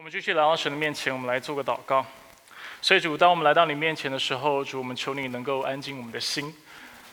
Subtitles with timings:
[0.00, 2.06] 我们继续来到神的面前，我们来做个祷告。
[2.80, 6.54] 所以主，当我们来到你面前的时候，主，我们求你能够安静我们的心，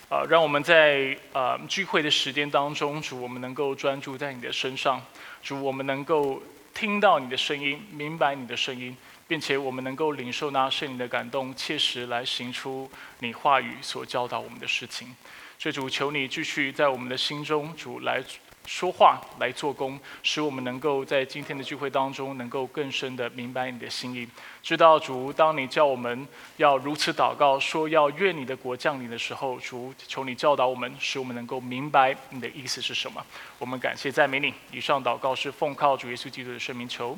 [0.08, 5.06] 啊，让我们在啊聚会的时间当中，主，我们能够专注在你的身上，
[5.44, 6.42] 主，我们能够
[6.74, 8.96] 听到你的声音，明白你的声音，
[9.28, 15.14] 并且我们能够领受那圣灵的感动，切实来行出你话语所教导我们的事情。
[15.60, 18.24] 所以主，求你继续在我们的心中，主来。
[18.68, 24.28] 说话来做工，使我们能够在今天的聚会当中，能够更深的明白你的心意。
[24.62, 26.28] 知道主，当你叫我们
[26.58, 33.25] 要如此祷告，说要愿你的国降临的时候，主求你教导我们，使我们能够明白你的意思是什么。
[33.58, 34.53] 我们感谢赞美你。
[34.70, 37.17] 以上祷告是奉靠主耶稣基督的圣名求，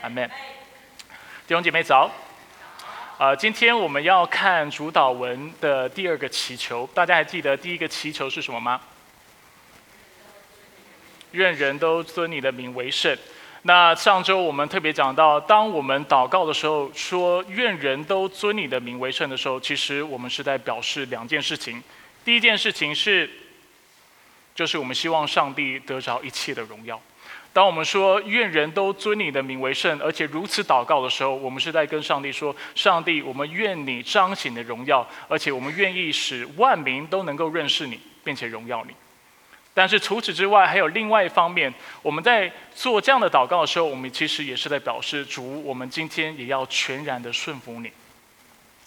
[0.00, 0.26] 阿门。
[1.46, 2.10] 弟兄姐妹早。
[3.18, 6.88] 啊，今天我们要看主导文的第二个祈求。
[6.94, 8.80] 大家还记得第一个祈求是什么吗？
[11.34, 13.16] 愿人都尊你的名为圣。
[13.62, 21.82] 那上周我们特别讲到，当我们祷告的时候，说愿人都尊你的名为圣的时候，其实我们是在表示两件事情。
[22.24, 23.28] 第一件事情是，
[24.54, 27.00] 就是我们希望上帝得着一切的荣耀。
[27.54, 38.94] 当我们说愿人都尊你的名为圣，而且如此祷告的时候，我们是在跟上帝说：上帝，我们愿你彰显的荣耀，而且我们愿意使万民都能够认识你，并且荣耀你。
[39.76, 47.90] 但是除此之外，还有另外一方面，我们在做这样的祷告的时候，我们其实也是在表示主，我们今天也要全然的顺服你，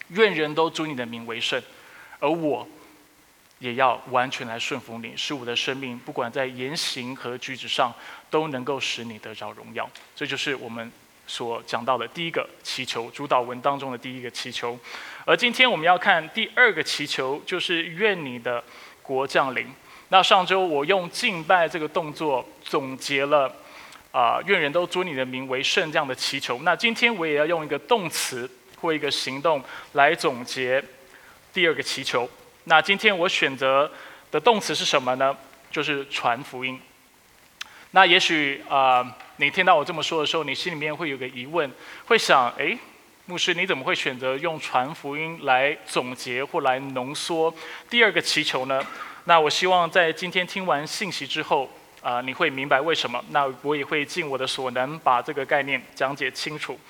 [0.08, 1.62] 愿人都尊你的名为圣，
[2.18, 2.66] 而我
[3.58, 7.92] 也要完全来顺服你，使我的生命不管在言行和举止上
[8.30, 9.86] 都能够使你得着荣耀。
[10.16, 10.90] 这就是我们
[11.26, 14.78] 所讲到的第一个祈求，主导文当中的第一个祈求。
[15.26, 18.64] 而今天我们要看第二个祈求，就是愿你的
[19.02, 19.66] 国降临。
[20.10, 23.54] 那上周我用敬拜这个动作总结了，
[24.10, 26.58] 啊，愿人都尊你的名为圣这样的祈求。
[26.62, 30.82] 那今天我也要用一个动词或一个行动来总结
[31.52, 32.28] 第二个祈求。
[32.64, 33.90] 那今天我选择
[34.30, 35.36] 的动词是什么呢？
[35.70, 36.80] 就是传福音。
[37.90, 41.70] 那也许啊，你听到我这么说的时候，你心里面会有个疑问，
[42.06, 42.76] 会想：哎，
[43.26, 47.54] 牧师你怎么会选择用传福音来总结或来浓缩
[47.90, 48.82] 第二个祈求呢？
[49.28, 51.68] 那我希望在今天听完信息之后，
[52.00, 53.22] 啊，你会明白为什么。
[53.28, 56.80] 那我也会尽我的所能把这个概念讲解清楚。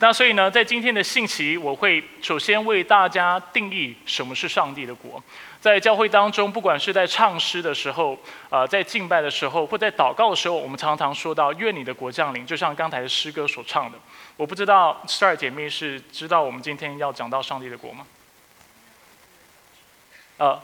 [0.00, 5.22] 那所以呢，在今天的信息，我会首先为大家定义什么是上帝的国。
[5.60, 8.18] 在教会当中，不管是在唱诗的时候，
[8.50, 13.96] 啊，在敬拜的时候，或在祷告的时候，我们常常说到“愿你的国降临”，就像刚才诗歌所唱的。
[14.36, 18.04] 我不知道 Star 姐妹是知道我们今天要讲到上帝的国吗？
[20.38, 20.60] 呃。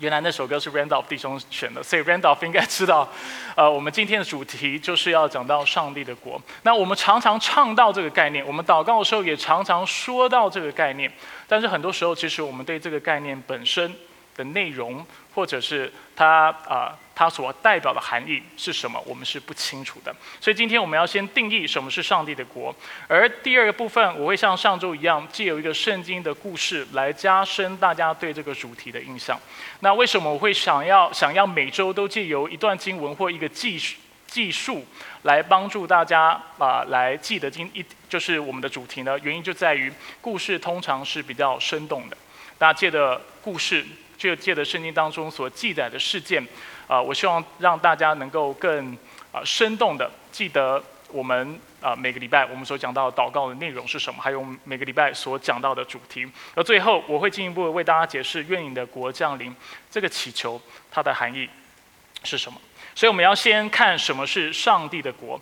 [0.00, 3.08] 原来那首歌是 Randolph 弟兄选的，所以 Randolph 应该知道，
[3.54, 6.40] 呃，我们今天的主题就是要讲到上帝的国。
[6.62, 11.10] 那我们常常唱到这个概念，我们祷告的时候也常常说到这个概念，
[11.46, 13.92] 但是很多时候其实我们对这个概念本身
[14.34, 16.96] 的内容，或者是它啊。
[17.16, 19.00] 它所代表的含义是什么？
[19.06, 20.12] 我们是不清楚的。
[20.40, 22.74] 所以今天我们要先定义什么是上帝的国，
[23.06, 29.40] 而第二个部分我会像上周一样，借由一个圣经的故事来加深大家对这个主题的印象。
[29.78, 33.80] 那为什么我会想要想要每周都借由一段经文或一个记
[34.26, 34.84] 记述
[35.22, 39.16] 来帮助大家啊来记得经一就是我们的主题呢？
[39.22, 42.16] 原因就在于故事通常是比较生动的，
[42.58, 43.86] 大家借的故事
[44.16, 46.46] 就借的圣经当中所记载的事件。
[46.86, 48.96] 啊，我希望让大家能够更
[49.32, 56.30] 啊生动的记得我们啊每个礼拜我们所讲到祷告的内容是什么，还有每个礼拜所讲到的主题。
[56.54, 59.54] 而最后我会进一步为大家解释“愿你的国降临”
[59.90, 60.60] 这个祈求
[60.90, 61.48] 它的含义
[62.22, 62.60] 是什么。
[62.94, 65.40] 所以我们要先看什么是上帝的国。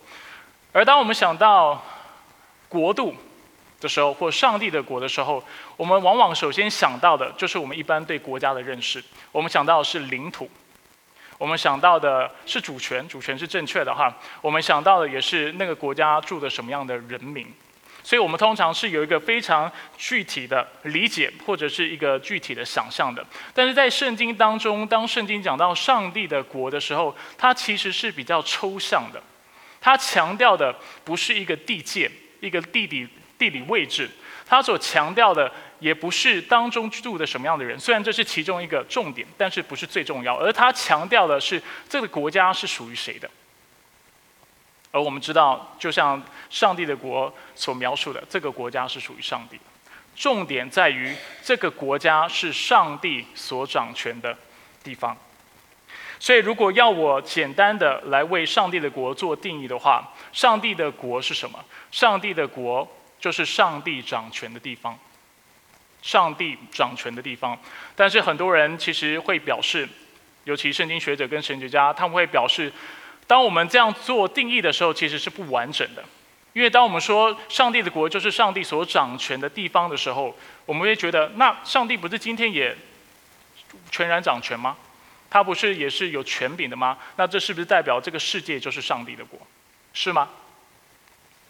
[0.73, 1.85] 而当我们想到
[2.69, 3.15] 国度
[3.81, 5.43] 的时候，或上帝的国的时候，
[5.83, 9.03] 我们往往首先想到的就是我们一般对国家的认识。
[9.33, 10.49] 我们想到的是领土。
[11.39, 14.17] 我们想到的是主权，主权是正确的哈。
[14.41, 17.53] 我们想到的也是那个国家住的什么样的人民，
[18.05, 19.69] 所以我们通常是有一个非常
[19.99, 23.27] 具体的理解或者是一个具体的想象的。
[23.53, 29.21] 但是在圣经当中，当圣经讲到上帝的国的时候，它其实是比较抽象的。
[29.81, 30.73] 它强调的
[31.03, 32.09] 不是一个地界，
[32.39, 33.09] 一个地理
[33.43, 34.09] 地理位置，
[34.47, 35.51] 他所强调的。
[35.83, 40.37] 也不是当中住的什么样的人，虽然这是其中一个重点，但是不是最重要。
[40.37, 43.29] 而他强调的是这个国家是属于谁的。
[44.93, 49.59] 而我们知道，就像上帝的国所描述的，这个国家是属于上帝。
[50.15, 51.13] 重点在于
[51.43, 54.39] 这个国家是上帝所掌权的
[54.85, 55.17] 地方。
[56.21, 61.59] 所以，如果要我简单的来为上帝的国做定义的话，上帝的国是什么？
[61.91, 62.89] 上帝的国
[63.23, 64.99] 就是上帝掌权的地方。
[66.03, 67.57] 上帝掌权的地方，
[67.95, 69.89] 但是很多人其实会表示，
[70.43, 72.73] 尤其圣经学者跟神学家，他们会表示，
[73.29, 76.03] 当我们这样做定义的时候，其实是不完整的。
[76.55, 80.37] 因为当我们说上帝的国就是上帝所掌权的地方的时候，
[80.67, 82.77] 我们会觉得，那上帝不是今天也
[83.93, 84.77] 全然掌权吗？
[85.31, 86.99] 他不是也是有权柄的吗？
[87.15, 89.39] 那这是不是代表这个世界就是上帝的国？
[89.95, 90.29] 是吗？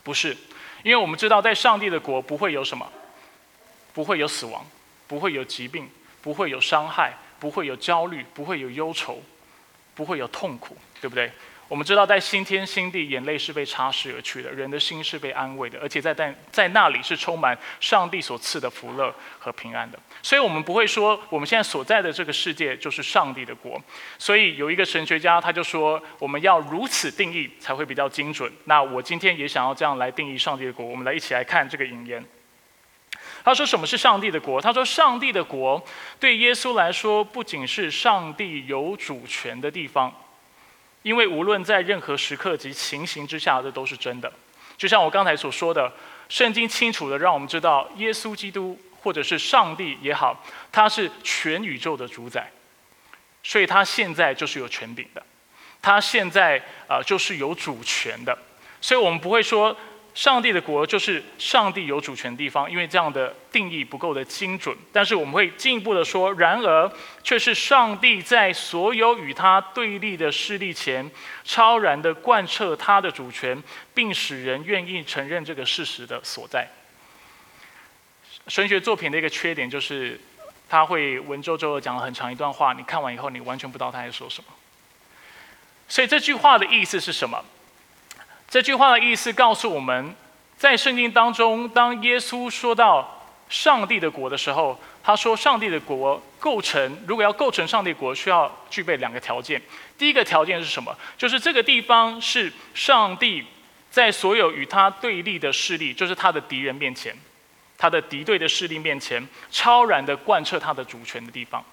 [0.04, 0.36] 不是，
[0.82, 2.90] 因为我们知道，在上帝的国不会有什么。
[3.94, 4.64] 不会有死亡，
[5.06, 5.86] 不会有疾病，
[6.22, 9.22] 不会有伤害，不会有焦虑，不会有忧愁，
[9.94, 11.30] 不会有痛苦，对不对？
[11.68, 19.98] 我们知道，在新天新地，眼泪是被擦拭而去的，人的心是被安慰的，而且在在在那里是充满上帝所赐的福乐和平安的。
[20.22, 23.82] 所以，我们不会说我们现在所在的这个世界就是上帝的国。
[24.18, 28.50] 所以，有一个神学家他就说，我们要如此定义才会比较精准。
[28.66, 30.86] 那我今天也想要这样来定义上帝的国。
[30.86, 32.24] 我们来一起来看这个引言。
[33.44, 35.84] 他说：“什么是上帝的国？”他说：“上帝的国
[36.20, 40.14] 对耶稣来说，不仅是上帝有主权的地方，
[41.02, 44.32] 因为无论在任何时刻及情形之下，这都是真的。
[44.76, 45.92] 就像我刚才所说的，
[46.28, 52.50] 圣经清楚的让我们知道，耶稣基督或者是上帝也好，他是全宇宙的主宰，
[53.42, 55.22] 所以他现在就是有权柄的，
[55.80, 58.38] 他现在啊就是有主权的，
[58.80, 59.76] 所以我们不会说。”
[60.14, 64.76] 上帝的国就是上帝有主权的地方，因为这样的定义不够的精准。
[64.92, 66.92] 但是我们会进一步的说，然而
[67.24, 71.10] 却是上帝在所有与他对立的势力前，
[71.44, 73.62] 超然的贯彻他的主权，
[73.94, 76.68] 并使人愿意承认这个事实的所在。
[78.48, 80.20] 神学作品的一个缺点就是，
[80.68, 84.50] 他会文绉绉的讲了很长一段话，你看完以后，你完全不知道他在说什么。
[85.88, 87.44] 所以这句话的意思是什么？
[88.48, 90.14] 这句话的意思告诉我们，
[90.56, 99.60] 在圣经当中，当耶稣说到上帝的国的时候，他说上帝的国构成，如果要构成上帝国，需要具备两个条件。
[99.96, 100.96] 第一个条件是什么？
[101.16, 103.44] 就是这个地方是上帝
[103.90, 107.14] 在所有与他对立的势力，就是他的敌人面前，
[107.82, 109.20] 他的敌对的势力面前，
[109.50, 111.64] 超然的贯彻他的主权的地方。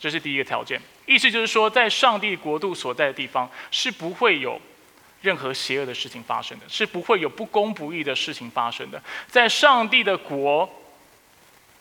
[0.00, 4.58] 这是第一个条件，意思就是说，在上帝国度所在的地方，是不会有
[5.20, 9.02] 任何邪恶的事情发生的，是不会有不公不义的事情发生的。
[9.26, 10.66] 在上帝的国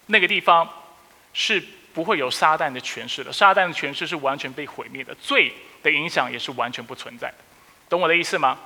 [0.07, 0.69] 那个地方，
[1.33, 1.63] 是
[1.93, 7.37] 不会有撒旦的权势的，撒旦的权势是完全被毁灭的，罪的影响也是完全不存在的。
[7.87, 8.59] 懂我的意思吗？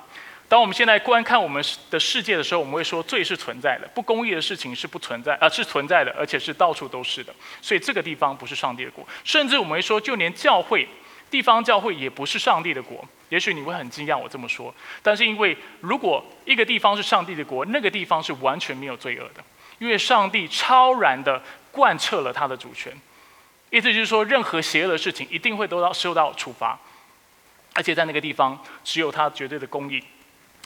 [0.51, 7.33] 当我们现在观看我们的世界的时候，我们会说罪是存在的，不公义的事情是不存在，啊是存在的，而且是到处都是的。
[7.61, 10.85] 所以这个地方不是上帝的国，甚至我们会说，就连教会、
[11.29, 13.01] 地方教会也不是上帝的国。
[13.29, 19.41] 也许你会很惊讶我这么说，但是因为如果一个地方是上帝的国，那个地方是完全没有罪恶的，
[19.79, 22.91] 因为上帝超然的贯彻了他的主权，
[23.69, 26.77] 意思就是说，任何邪恶的事情一定会都要受到处罚，
[27.73, 30.03] 而且在那个地方只有他绝对的公义。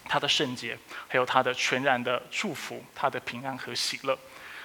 [0.08, 0.76] 他的圣洁，
[1.08, 4.18] 还有他的全然的祝福，他的平安和喜乐，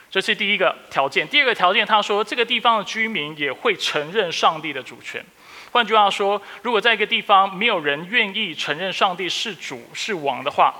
[0.10, 1.28] 这是第一个条件。
[1.28, 5.24] 第二个条件，他说这个地方的居民也会承认上帝的主权。
[5.72, 10.76] 换句话说，如果在一个地方没有人愿意承认上帝是主是王的话，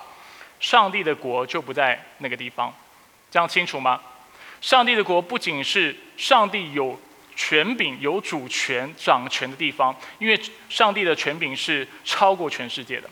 [0.60, 2.74] 上帝的国就不在那个地方。
[3.32, 4.02] 这样清楚吗？
[4.60, 7.00] 上帝的国不仅是上帝有
[7.36, 10.40] 权柄、有主权、掌权的地方，因为
[10.70, 13.10] 上帝的权柄是超过全世界的。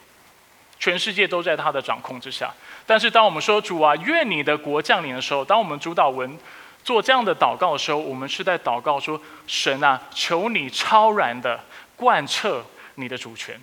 [0.79, 2.53] 全世界都在他的掌控之下，
[2.88, 6.39] 但是当我们说主啊，愿你的国降临的时候，当我们主导文
[6.86, 11.59] 做这样的祷告的时候，我们是在祷告说：神啊，求你超然的
[11.98, 13.59] 贯彻你的主权，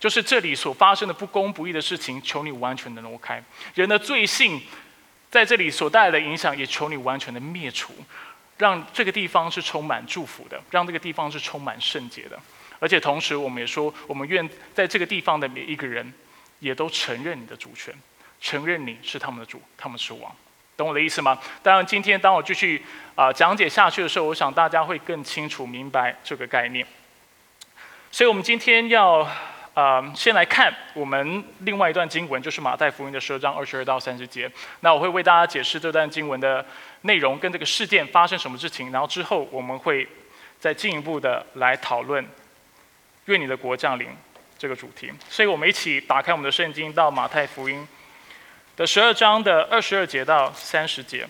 [0.00, 3.40] 就是这里所发生的不公不义的事情，求你完全的挪开；
[3.74, 4.60] 人的罪性
[5.30, 7.92] 在这里所带来的影响，也求你完全的灭除，
[8.58, 12.36] 让这个地方是充满祝福的，让这个地方是充满圣洁的。
[12.78, 16.12] 而且同时，我们也说，我们愿在这个地方的每一个人，
[16.58, 17.94] 也都承认你的主权，
[18.40, 20.34] 承认你是他们的主，他们是王，
[20.76, 21.38] 懂我的意思吗？
[21.62, 22.82] 当然，今天当我继续
[23.14, 26.86] 啊讲解下去的时候，我想大家会更清楚明白这个概念。
[28.10, 29.26] 所以我们今天要
[29.74, 34.50] 啊先来看我们另外一段经文，就是马太福音的十二章二十二到三十节。
[34.80, 36.64] 那我会为大家解释这段经文的
[37.02, 40.06] 内容跟这个事件发生什么事情，然后之后我们会
[40.60, 42.24] 再进一步的来讨论。
[43.26, 44.08] 愿你的国降临，
[44.58, 47.86] 这个主题，所以我们一起打开我们的圣经，到马太福音
[48.76, 51.26] 的十二章的二十二节到三十节。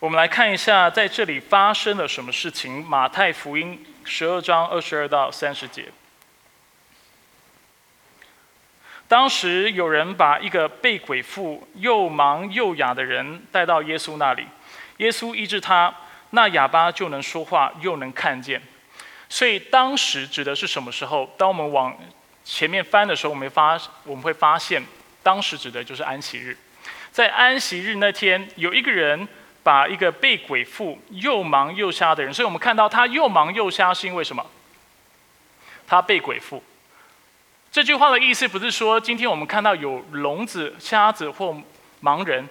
[0.00, 2.84] 我们来看一下在这里发生了什么事情。
[2.84, 5.86] 马太福音十二章二十二到三十节。
[9.08, 14.46] 当时有人把一个被鬼附、又盲又哑的人带到耶稣那里，
[14.98, 15.94] 耶稣医治他，
[16.34, 18.60] 那哑巴就能说话，又能看见。
[19.28, 21.32] 所以当时指的是什么时候？
[21.38, 21.96] 当我们往
[22.44, 24.82] 前面翻的时候，我们发我们会发现，
[25.22, 26.56] 当时指的就是安息日。
[27.10, 29.26] 在安息日那天，有一个人。
[29.64, 34.44] 把一个被鬼附、又盲又瞎的人，所以我们看到他又盲又瞎是因为什么？
[35.86, 36.62] 他被鬼附。
[37.72, 41.56] 这句话的意思不是说今天我们看到有聋子、瞎子或
[42.02, 42.46] 盲人，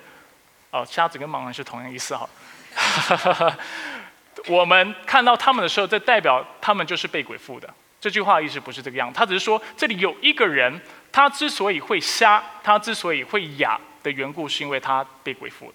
[0.71, 2.27] 哦，瞎子跟盲人是同样意思哈。
[4.47, 7.73] 我们看到他们的时候，这代表他们就是被鬼附的。
[8.01, 15.73] 这句话意思不是这个样，他只是说这里有一个人，他之所以会瞎，他之所以会哑的缘故，是因为他被鬼附了。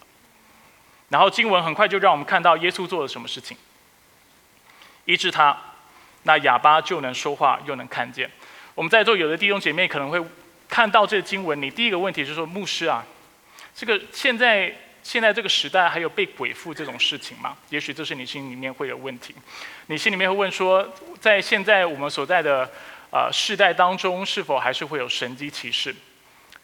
[1.09, 3.57] 然后经文很快就让我们看到耶稣做了什么事情，
[5.05, 5.57] 医治他，
[6.23, 8.29] 那哑巴就能说话又能看见。
[8.75, 10.23] 我们在座有的弟兄姐妹可能会
[10.67, 13.03] 看到这个经文，你第一个问题就是说，牧师啊，
[13.73, 17.57] 这个现在现在这个时代还有被鬼附这种事情吗？
[17.69, 19.33] 也许这是你心里面会有问题，
[19.87, 20.87] 你心里面会问说，
[21.19, 22.69] 在现在我们所在的
[23.11, 25.95] 呃世代当中，是否还是会有神机骑士？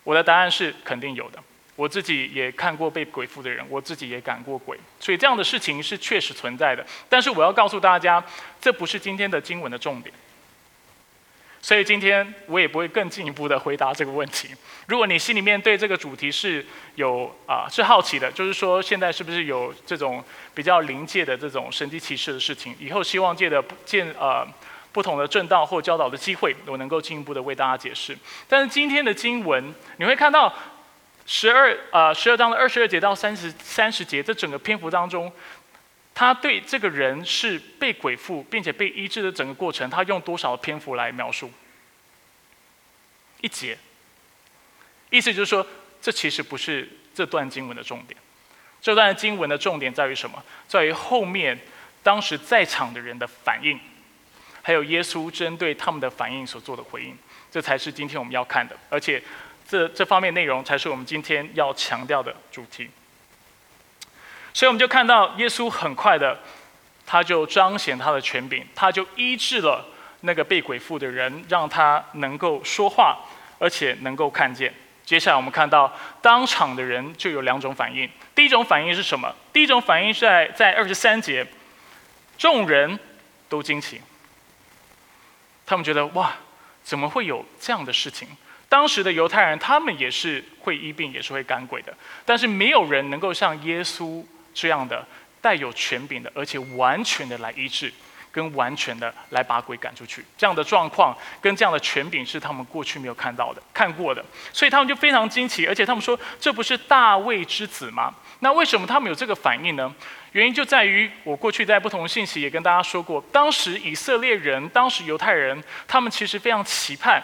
[0.04, 1.40] 我的答案是肯定有的。
[1.76, 6.86] 我自己也看过被鬼附的人，我自己也赶过鬼，所以这样的事情是确实存在的。
[7.10, 8.24] 但是我要告诉大家，
[8.62, 10.14] 这不是今天的经文的重点。
[11.66, 14.50] 所以今天我也不会更进一步的回答这个问题。
[14.86, 24.48] 如果你心里面对这个主题是有啊是好奇的，就是说现在是不是有这种比较临界的这种神迹奇事的事情，以后希望借的见呃
[24.92, 28.16] 不同的正道或教导的机会，我能够进一步的为大家解释。
[28.48, 30.54] 但是今天的经文你会看到。
[31.28, 35.32] 十二呃，十二章的二十二节到三十三十节，这整个篇幅当中，
[36.16, 41.52] 他对这个人是被鬼附并且被医治的整个过程，他用多少篇幅来描述？
[43.42, 43.78] 一节，
[45.12, 45.68] 意思就是说，
[46.02, 48.18] 这其实不是这段经文的重点。
[48.82, 50.44] 这段经文的重点在于什么？
[50.68, 51.60] 在于后面
[52.02, 53.80] 当时在场的人的反应，
[54.64, 57.16] 还有耶稣针对他们的反应所做的回应，
[57.52, 59.22] 这才是今天我们要看的，而且。
[59.68, 62.88] 这这方面内容才是我们今天要强调的主题。
[64.56, 66.40] 所以我们就看到耶稣很快的，
[67.06, 69.86] 他就彰显他的权柄，他就医治了
[70.22, 73.18] 那个被鬼附的人，让他能够说话，
[73.60, 74.74] 而且能够看见。
[75.04, 78.10] 接下来我们看到当场的人就有两种反应。
[78.34, 79.36] 第一种反应是什么？
[79.52, 81.46] 第一种反应是在在二十三节，
[82.38, 82.98] 众人
[83.50, 84.00] 都惊奇，
[85.66, 86.32] 他们觉得哇，
[86.82, 88.30] 怎么会有这样的事情？
[88.70, 91.94] 当时的犹太人，他们也是会医病，也是会赶鬼的，
[92.26, 94.24] 但是没有人能够像耶稣
[94.56, 95.06] 这样的
[95.40, 97.94] 带有权柄的，而且完全的来医治，
[98.32, 100.26] 跟完全的来把鬼赶出去。
[100.36, 109.94] 这样的状况跟这样的权柄是他们过去没有看到的、看过的，所以他们就非常惊奇，而且他们说：“这不是大卫之子吗？”那为什么他们有这个反应呢？
[110.32, 117.22] 原因就在于我过去在不同信息也跟大家说过，当时以色列人、当时犹太人，他们其实非常期盼。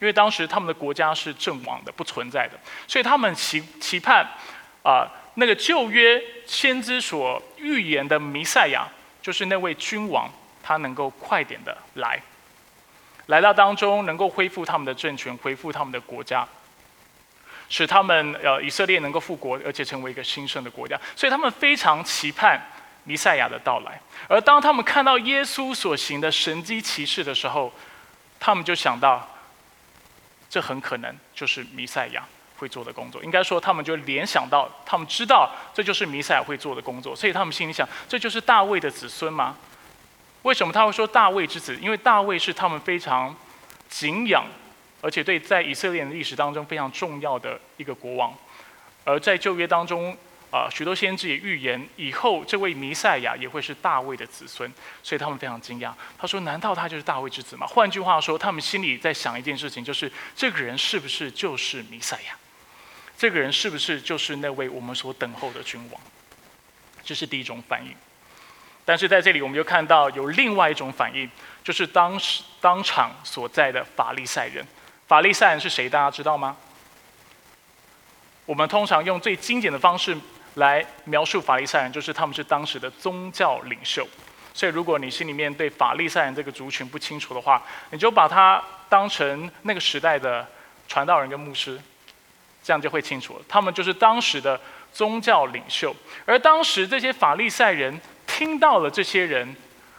[0.00, 4.28] 因为当时他们的国家是阵亡的，不存在的，所以他们期期盼
[4.82, 8.86] 啊，那个旧约先知所预言的弥赛亚，
[9.22, 10.30] 就是那位君王，
[10.62, 12.20] 他能够快点的来，
[13.26, 16.46] 来到当中，能够恢复他们的政权，恢复他们的国家，
[17.68, 21.00] 使他们呃以色列能够复国，而且成为一个兴盛的国家。
[21.16, 22.60] 所以他们非常期盼
[23.04, 24.00] 弥赛亚的到来。
[24.28, 27.72] 而当他们看到耶稣所行的神迹奇事的时候，
[28.38, 29.28] 他们就想到。
[30.50, 32.22] 这很可能就是弥赛亚
[32.64, 33.22] 会做的工作。
[33.22, 39.54] 应该说，他们就联想到，他们知道这就是弥赛亚会做的工作，所以他们心里想：这就是大卫的子孙吗？
[40.42, 41.76] 为什么他会说大卫之子？
[41.82, 43.36] 因为大卫是他们非常
[43.90, 44.46] 敬仰，
[45.02, 48.32] 而且对在以色列的历史当中非常重要的一个国王。
[49.04, 50.16] 而在旧约当中。
[50.54, 55.90] 啊，许多先知也预言以后这位弥赛亚也会是大卫的子孙，所以他们非常惊讶。
[56.16, 62.36] 他说：“难道他就是大卫之子吗？”换句话说，他们心里在想一件事情，就是这个人是不是就是弥赛亚？
[63.16, 66.00] 这个人是不是就是那位我们所等候的君王？
[67.02, 67.94] 这是第一种反应。
[68.84, 71.30] 但是在这里，我们又看到有另外一种反应，
[71.62, 74.66] 就是当时当场所在的法利赛人。
[75.06, 75.88] 法利赛人是谁？
[75.88, 76.56] 大家知道吗？
[78.46, 80.16] 我们通常用最精简的方式。
[80.54, 84.06] 来描述法利赛人，就是他们是当时的宗教领袖。
[84.52, 90.46] 所以，如果你心里面对法利赛人这个族群不清楚的话，你就把他当成那个时代的
[90.86, 91.76] 传道人跟牧师，
[92.64, 93.44] 这样就会清楚了。
[93.46, 94.60] 他们就是当时的
[94.92, 95.94] 宗教领袖。
[96.24, 99.54] 而当时这些法利赛人听到了这些人、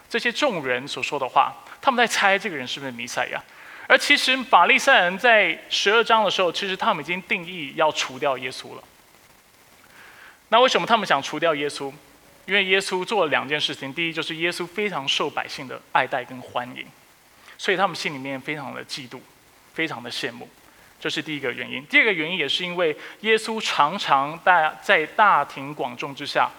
[0.10, 3.42] 这些众人所说的话，他们在猜这个人是不是弥赛亚。
[3.88, 8.84] 而其实法利赛人在十二章的时候，其实他们已经定义要除掉耶稣了。
[10.50, 11.94] 那为什么他们想除掉耶稣？
[12.46, 16.86] 因为耶稣做了两件事情，第一就是耶稣非常受百姓的爱戴跟欢迎，
[17.58, 19.20] 所以他们心里面非常的嫉妒，
[19.74, 20.48] 非常的羡慕，
[21.00, 21.86] 这是第一个原因。
[21.86, 26.50] 第二个原因也是因为耶稣常常大在大庭广众之下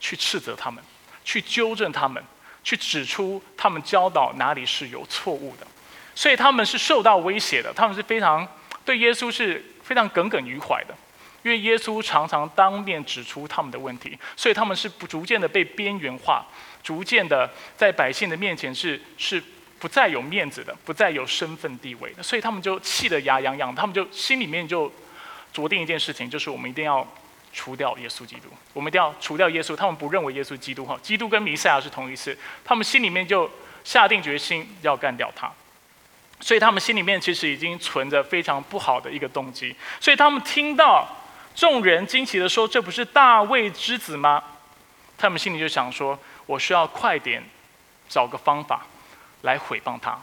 [0.00, 0.82] 去斥责他们，
[1.24, 2.22] 去纠正他们，
[2.62, 5.66] 去指出他们教导哪里是有错误的，
[6.14, 8.46] 所以他们是受到威胁的，他们是非常
[8.84, 10.94] 对耶稣是非常耿耿于怀的。
[11.42, 16.44] 因为耶稣常常当面指出他们的问题，所以他们是不逐渐的被边缘化，
[16.82, 19.40] 逐渐的在百姓的面前是是
[19.78, 24.90] 不再有面子的，不再有身份地位的，所以他们就气得牙痒痒，他们就心里面就
[25.52, 27.06] 决定一件事情，就是我们一定要
[27.52, 29.74] 除掉耶稣基督，我们一定要除掉耶稣。
[29.76, 33.50] 他们不认为耶稣基督哈，基督跟弥赛亚是同一次，他们心里面就
[33.84, 35.50] 下定决心要干掉他，
[36.40, 41.06] 所以他们心里面其实已经存着非常不好的一个动机，所以他们听到。
[41.56, 44.44] 众人惊奇的说：“这不是大卫之子吗？”
[45.16, 47.42] 他们心里就想说：“我需要快点
[48.10, 48.84] 找个方法
[49.46, 50.14] 来毁谤他，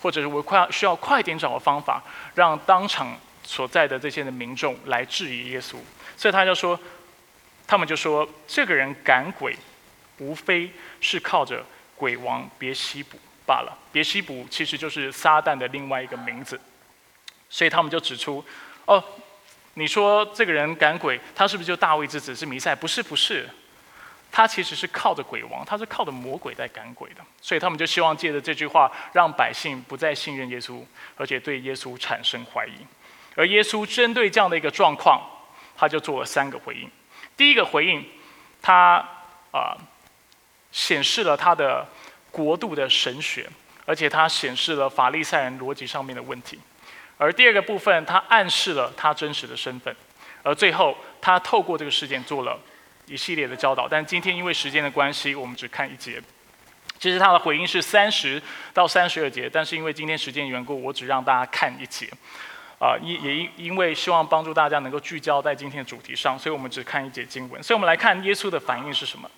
[0.00, 2.00] 或者是我快需要快点找个方法，
[2.36, 5.74] 让当场所在的这些的民众来质疑耶稣。”
[6.16, 6.78] 所以他就说
[7.66, 9.56] ：“他们就说，这个人赶鬼，
[10.18, 10.70] 无非
[11.00, 11.64] 是靠着
[11.96, 13.76] 鬼王别西卜罢了。
[13.90, 16.60] 别西卜其实就是撒旦的另外一个名字。”
[17.50, 18.44] 所以他们就指出
[18.86, 19.02] ：“哦。”
[19.74, 22.74] 你说这个人赶鬼，他是不是就大卫之子是弥赛？
[22.74, 23.48] 不是，不是，
[24.30, 27.20] 他其实是靠着鬼王，他是靠着魔鬼在赶鬼的。
[27.40, 30.82] 所以他们就希望借着这句话，让百姓不再信任耶稣，
[31.16, 32.86] 而且对耶稣产生怀疑。
[33.34, 35.20] 而耶稣针对这样的一个状况，
[35.76, 36.90] 他就做了三个回应。
[37.36, 38.04] 第一个回应，
[38.60, 38.96] 他
[39.52, 39.76] 啊
[40.72, 41.86] 显示了他的
[42.30, 43.48] 国度的神学，
[43.86, 46.58] 而且他显示了法利赛人逻辑上面的问题。
[47.16, 49.94] 而第二个部分，他暗示了他真实的身份，
[50.42, 52.58] 而最后他透过这个事件做了
[53.08, 53.88] 一系列的教导。
[53.88, 56.22] 但今天因为时间的关系，我们只看一节。
[56.98, 58.42] 其实他的回应是三十
[58.72, 62.08] 到三十二节，但是因为今天时间缘故，我只让大家看一节。
[62.80, 67.60] 啊，也也因因为希望帮助大家能够聚焦在今天的主题上，所以我们只看一节经文。
[67.60, 69.28] 所以我们来看耶稣的反应是什么？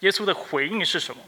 [0.00, 1.20] 耶稣的回应是什么？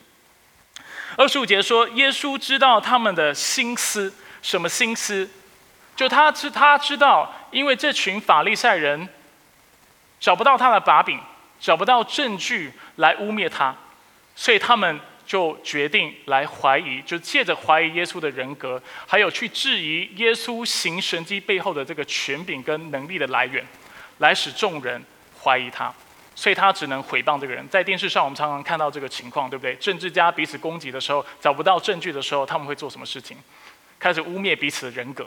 [1.17, 5.29] 二十五节说，耶稣知道他们的心思，什么心思？
[5.97, 9.09] 就他知他知道，因为这群法利赛人
[10.21, 11.19] 找不到他的把柄，
[11.61, 13.75] 找不到证据来污蔑他，
[14.35, 23.65] 所以他们就决定来怀疑，就借着怀疑耶稣的人格，还有去质疑耶稣行神迹背后的这个权柄跟能力的来源，
[24.19, 25.03] 来使众人
[25.43, 25.93] 怀疑他，
[26.35, 27.69] 所以他只能毁谤这个人。
[27.69, 29.75] 在电视上我们常常看到这个情况，对不对？
[29.75, 33.37] 政治家彼此攻击的时候，找不到证据的时候，他们会做什么事情？
[33.99, 35.27] 开始污蔑彼此的人格。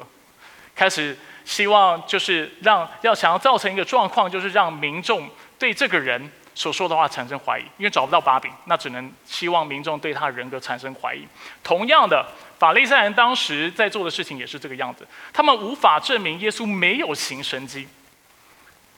[0.74, 5.30] 开始希望就是让要想要造成一个状况，就是让民众
[5.62, 6.20] 对这个人
[6.56, 11.24] 所说的话产生怀疑，因为找不到把柄，那只能希望民众对他人格产生怀疑。
[11.64, 12.26] 同样的，
[12.58, 17.88] 法利赛人当时在做的事情也是这个样子，他们无法证明耶稣没有行神迹。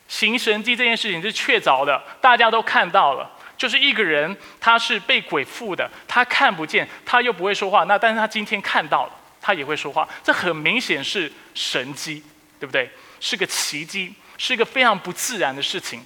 [0.08, 9.12] 行神迹这件事情是确凿的，大家都看到了，就是一个人他是被鬼附的，他看不见，他又不会说话，那但是他今天看到了。
[9.46, 12.24] 他也会说话，这很明显是神迹，
[12.58, 12.90] 对不对？
[13.20, 16.02] 是个奇迹，是一个非常不自然的事情。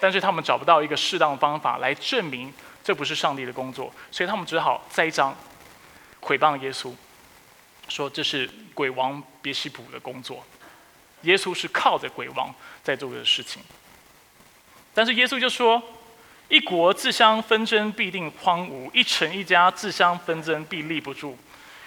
[0.00, 2.52] 但是他们找不到一个适当的方法来证明
[2.82, 5.34] 这不是上帝的工作，所以他们只好栽赃、
[6.20, 6.92] 毁谤耶稣，
[7.88, 10.44] 说这是鬼王别西卜的工作。
[11.22, 13.62] 耶稣是靠着鬼王在做的事情。
[14.92, 15.82] 但是耶稣就说
[16.48, 21.36] ：“一国自相纷争，必定荒芜；一城一家自相纷争，必立不住。”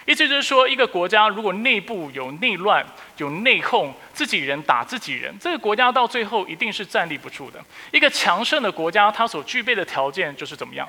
[0.08, 2.82] 意思就是说，一个国家如果内部有内乱、
[3.18, 7.62] 有内讧，自己人打自己人，这个国家到最后一定是站立不住的。
[7.92, 10.88] 一个强盛的国家，它所具备的条件就是怎么样？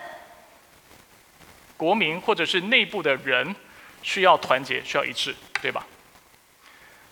[1.76, 3.54] 国民或者是内部的人
[4.02, 5.86] 需要团结，需要一致，对吧？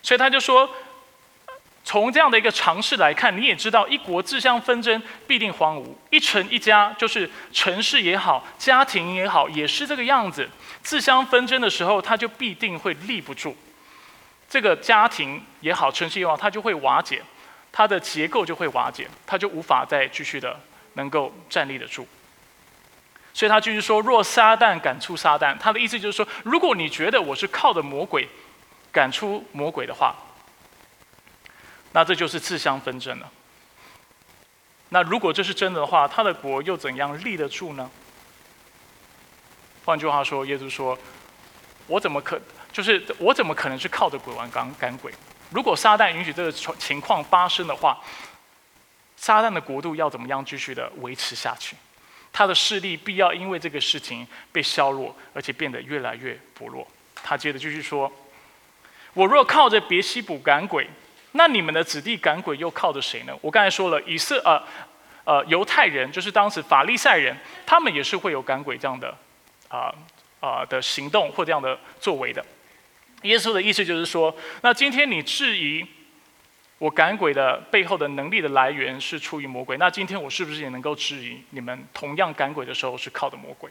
[0.02, 0.68] 所以他就说。
[1.88, 10.46] 从这样的一个尝试来看，你也知道，一国自相纷争，必定荒芜；一城一家，就是城市也好，家庭也好，也是这个样子。
[10.82, 13.56] 自相纷争的时候，它就必定会立不住。
[14.50, 17.22] 这个家庭也好，城市也好，它就会瓦解，
[17.72, 20.60] 它的结构就会瓦解，它就无法再继续的
[20.92, 22.06] 能够站立得住。
[23.32, 28.28] 所以他继续说：“若撒旦赶出撒旦，他的意思就是说，如果你觉得我是靠着魔鬼
[28.92, 30.14] 赶出魔鬼的话。”
[31.98, 33.28] 那这就是自相纷争了。
[34.90, 37.90] 那如果这是真的话，他的国又怎样立得住呢？
[39.84, 40.96] 换句话说，耶稣说
[41.88, 42.40] ：“我怎么可
[42.72, 45.12] 就是我怎么可能是靠着鬼王赶赶鬼？
[45.50, 47.98] 如果撒旦允许这个情况发生的话，
[49.16, 51.74] 撒旦的国度要怎么样继续的维持下去？
[52.32, 56.86] 他的势力必要因为这个事情被削弱，而且变得越来越薄弱。”
[57.24, 58.12] 他接着继续说
[59.14, 60.88] ：“我若靠着别西卜赶鬼。”
[61.38, 63.32] 那你们的子弟赶鬼又靠着谁呢？
[63.40, 64.60] 我刚才说了，以色呃
[65.22, 69.16] 呃犹太人就是当时法利赛人，他们也是会有赶鬼这样的
[69.68, 69.94] 啊
[70.40, 72.44] 啊的行动或这样的作为的。
[73.22, 75.86] 耶稣的意思就是说，那今天你质疑
[76.78, 83.70] 我赶鬼的背后的能力的来源是出于魔鬼，那今天我是不是也能够质疑你们同样赶鬼的时候是靠的魔鬼？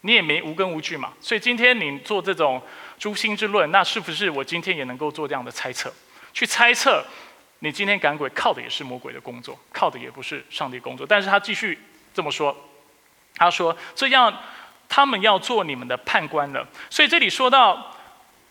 [0.00, 2.62] 你也没无根无据嘛，所以今天你做这种
[2.98, 5.92] 诛心之论，那是不是我今天也能够做这样的猜测？
[6.36, 7.02] 去猜测，
[7.60, 11.06] 你今天赶鬼靠的也是魔鬼的工作，靠的也不是上帝工作。
[11.06, 11.78] 但是他继续
[12.12, 12.54] 这么说，
[13.36, 14.42] 他说这样
[14.86, 16.68] 他们要做你们的判官了。
[16.90, 17.96] 所以这里说到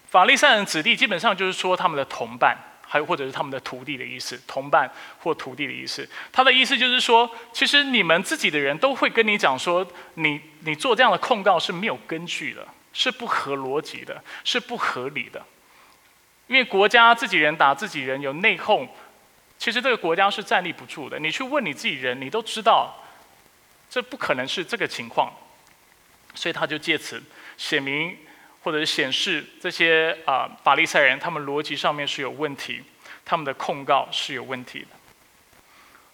[0.09, 6.09] 法利赛人子弟，基本上就是说他们的同伴，还有或者是他们的徒弟的意思，同伴或徒弟的意思。
[6.31, 15.45] 他的意思就是说，其实你们自己的人都会跟你讲说，你你做这样的控告是没有根据的，是不合逻辑的，是不合理的。
[16.47, 18.87] 因为国家自己人打自己人有内讧，
[19.57, 21.17] 其实这个国家是站立不住的。
[21.19, 22.93] 你去问你自己人，你都知道，
[23.89, 25.33] 这不可能是这个情况。
[26.35, 27.23] 所以他就借此
[27.57, 28.17] 显明
[28.61, 32.83] 或者是显示这些啊法利赛人，他们逻辑上面是有问题，
[33.23, 34.87] 他们的控告是有问题的。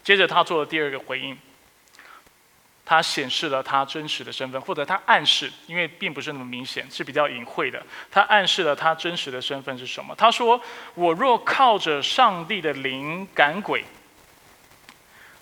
[0.03, 1.37] 接着他做了第二个回应。
[2.91, 7.81] 他显示了他真实的身份，或者他暗示，因为并不是那么明显，是比较隐晦的。
[8.11, 10.13] 他暗示了他真实的身份是什么？
[10.17, 10.61] 他说
[10.93, 13.85] ：“我若靠着上帝的灵赶鬼，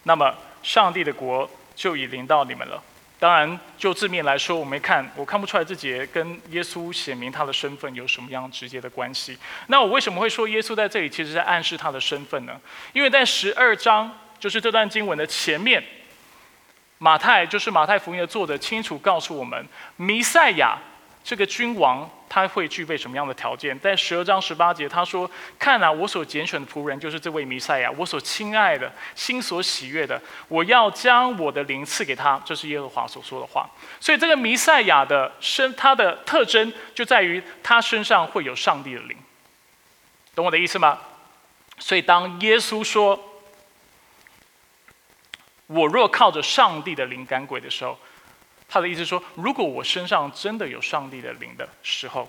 [0.04, 0.32] 那么
[0.62, 2.80] 上帝的国就已临到你们了。”
[3.18, 9.36] 当然，就字面来说，我没看，我看不出来这节跟耶稣显明他的身份有什么样直接的关系。
[9.66, 12.62] 那我为什么会说耶稣在这里其实在暗示他的身份呢？
[12.94, 15.84] 因为在十二章，就是这段经文的前面。
[17.00, 20.78] 马太就是马太福音的作者，清楚告诉我们，弥赛亚
[21.24, 23.78] 这个君王他会具备什么样的条件？
[23.80, 33.70] 在十二章十八节，他说：“看啊，我所拣选的仆人就是这位弥赛亚，我所亲爱的心所喜悦的，我要将我的灵赐给他。”这是耶和华所说的话。
[34.02, 39.16] 所以，这个弥赛亚的身，他的特征就在于他身上会有上帝的灵。
[40.36, 41.00] 懂我的意思吗？
[41.78, 43.18] 所以，当耶稣说。
[45.70, 47.96] 我若靠着上帝的灵赶鬼的时候，
[48.68, 52.28] 他的意思说，如果我身上真的有上帝的灵的时候，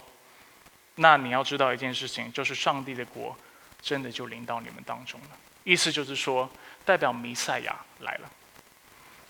[0.96, 3.34] 那你要知道一件事情，就是上帝的国
[3.80, 5.28] 真的就临到你们当中了。
[5.64, 6.50] 意思就是说，
[6.84, 8.30] 代表弥赛亚来了，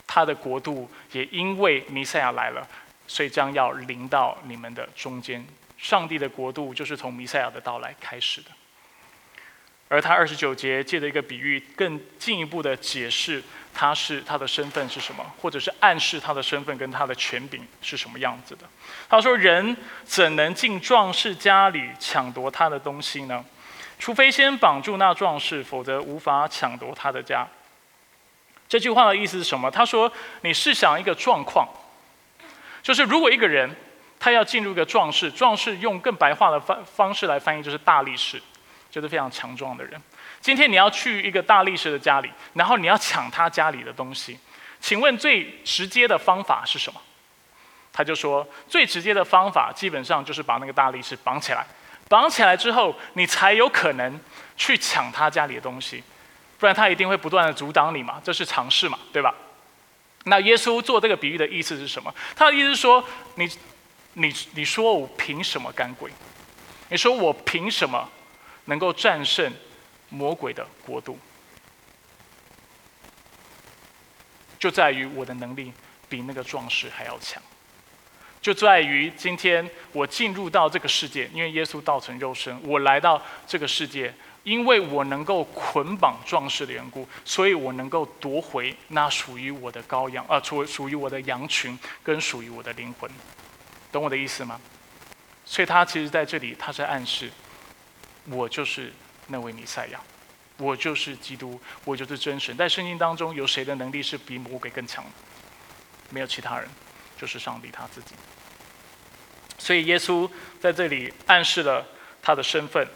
[0.08, 2.66] 他的国度也因为弥赛亚来了，
[3.06, 5.46] 所以将要临到你们的中间。
[5.78, 8.50] 上帝的国度就是从弥赛亚的到来开始的。
[9.88, 13.42] 而他二十九节借着一个比喻，更进一步的解释
[13.72, 18.64] 他是他的身份是什么，或者是暗示他的身份跟他的权柄是什么样子的。
[19.08, 23.44] 他说：“人怎能进壮士家里抢夺他的东西呢？
[23.98, 27.46] 除非先绑住那壮士，否则无法抢夺他的家。”
[28.68, 29.70] 这句话的意思是什么？
[29.70, 31.66] 他说：“你试想一个状况，
[32.82, 33.74] 就是如果一个人
[34.18, 38.42] 他要进入一个壮士，壮士用更白话的方方式来翻译，就是大力士。”
[38.90, 40.02] 就是非常强壮的人。
[40.40, 44.38] 今天你要去一个大力士的家里，然后你要抢他家里的东西，
[44.80, 47.00] 请问最直接的方法是什么？
[47.92, 51.66] 他就说，最直接的方法基本上就是把那个大力士绑起来，
[52.08, 54.18] 绑起来之后，你才有可能
[54.56, 56.02] 去抢他家里的东西，
[56.58, 59.34] 不然他一定会不断的阻挡你嘛，这是常识嘛，对吧？
[60.24, 62.14] 那耶稣做这个比喻的意思是什么？
[62.36, 63.50] 他的意思是说，你、
[64.14, 66.10] 你、你说我凭什么干鬼？
[66.88, 68.08] 你说我凭什么？
[68.66, 69.52] 能够战胜
[70.10, 71.18] 魔鬼的国度，
[74.58, 75.72] 就在于我的能力
[76.08, 77.42] 比那个壮士还要强。
[78.42, 93.10] 就在于今天我进入到这个世界，因为耶稣道成肉身，我来到这个世界，因为我能够捆绑壮士的缘故，所以我能够夺回那属于我的羔羊，啊，属属于我的羊群跟属于我的灵魂。
[93.92, 94.60] 懂我的意思吗？
[95.44, 97.30] 所以他其实在这里，他在暗示。
[98.26, 98.92] 我就是
[99.30, 100.00] 那位弥赛亚，
[100.58, 102.56] 我就是基督，我就是真神。
[102.56, 105.10] 在圣经当中，有谁的能力是比魔鬼更强的？
[106.10, 106.68] 没有其他人，
[107.16, 108.14] 就是上帝他自己。
[109.58, 111.86] 所以耶稣在这里暗示了
[112.20, 112.86] 他的身份，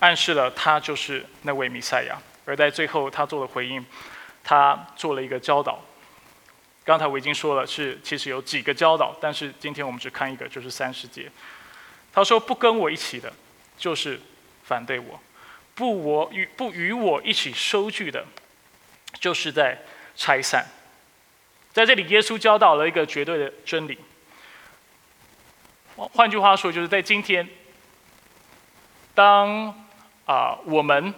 [0.00, 2.18] 暗示了他就是那位弥赛亚。
[2.44, 3.84] 而在最后他做了回应，
[4.42, 5.80] 他做了一个教导。
[6.84, 11.30] 刚才我已经说了，是其实有几个教导，但是今天我们只看一个，就是三十节。
[12.12, 13.32] 他说：“不跟我一起的，
[13.78, 14.20] 就是
[14.72, 15.20] 反对我；
[15.74, 18.24] 不我与不与我一起收据的，
[19.20, 19.78] 就是在
[20.16, 20.66] 拆散。”
[21.74, 23.98] 在这里，耶稣教导了一个绝对的真理。
[25.96, 27.46] 换句话说，就是在今天，
[29.14, 29.86] 当
[30.24, 31.12] 啊我们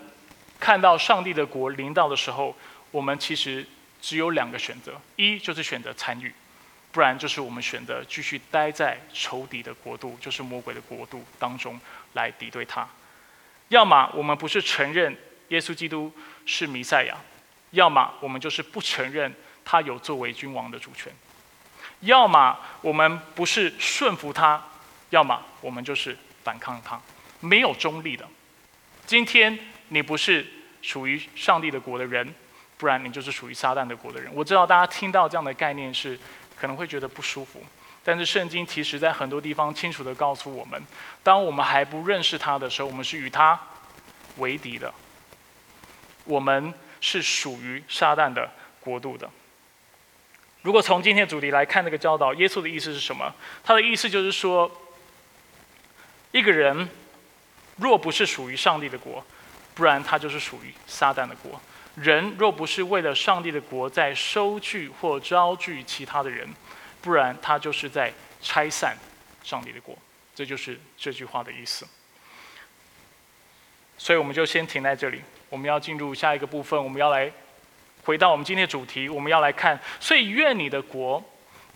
[0.59, 2.57] 看到上帝的国临到的时候，
[2.91, 3.65] 我们其实。
[4.05, 6.31] 只有两个选择，一就是选择参与，
[6.93, 11.81] 不然就是我们选择继续待在仇敌的国度，就是魔鬼的国度当中
[12.13, 12.87] 来敌对他。
[13.69, 15.17] 要么我们不是承认
[15.49, 16.13] 耶稣基督
[16.47, 17.17] 是弥赛亚，
[17.71, 21.13] 要么我们就是不承认他有作为君王的主权。
[22.01, 24.63] 要么我们不是顺服他，
[25.11, 27.01] 要么我们就是反抗他，
[27.41, 28.27] 没有中立的。
[29.07, 30.47] 今天你不是
[30.83, 32.35] 属于上帝的国的人。
[32.77, 34.31] 不然你就是属于撒旦的国的人。
[34.35, 36.19] 我知道大家听到这样的概念是
[36.59, 37.65] 可能会觉得不舒服，
[38.05, 40.81] 但是圣经其实在很多地方清楚的告诉我们：
[41.23, 43.59] 当我们还不认识他的时候，我们是与他
[44.37, 44.93] 为敌的。
[46.25, 49.29] 我们是属于撒旦的国度的。
[50.63, 53.35] 如果从今天的主题来看这个教导，耶稣的意思是什么？
[53.63, 54.71] 他的意思就是说，
[56.33, 56.89] 一个人
[57.77, 59.23] 若不是属于上帝的国，
[59.75, 61.61] 不然他就是属于撒旦的国。
[61.97, 66.49] 人若不是为了上帝的国在收聚或招聚其他的人，
[67.05, 68.97] 不然他就是在拆散
[69.43, 69.95] 上帝的国。
[70.35, 71.87] 这就是这句话的意思。
[73.99, 75.21] 所以我们就先停在这里。
[75.51, 77.31] 我们要进入下一个部分，我们要来
[78.03, 79.09] 回到我们今天的主题。
[79.09, 81.23] 我们要来看，所以愿你的国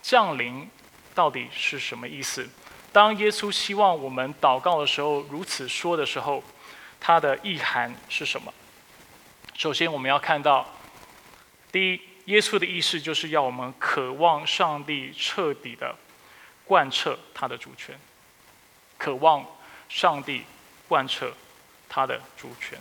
[0.00, 0.68] 降临
[1.14, 2.48] 到底是什么意思？
[2.90, 6.42] 当耶稣希望我们祷告的时候，如此说的时候，
[6.98, 8.52] 它的意涵是什么？
[9.54, 10.66] 首先，我们要看到，
[11.70, 15.96] 第一，耶稣的意思就是要我们渴望上帝彻底的
[16.66, 17.98] 贯彻他的主权，
[18.98, 19.42] 渴望
[19.88, 20.44] 上帝
[20.86, 21.32] 贯彻
[21.88, 22.78] 他的主权，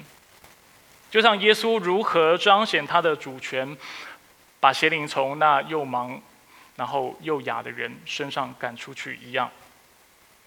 [1.10, 3.77] 就像耶稣如何彰显他的主权，
[4.60, 6.19] 把邪灵从那又盲
[6.75, 9.49] 然后又哑的人身上赶出去一样，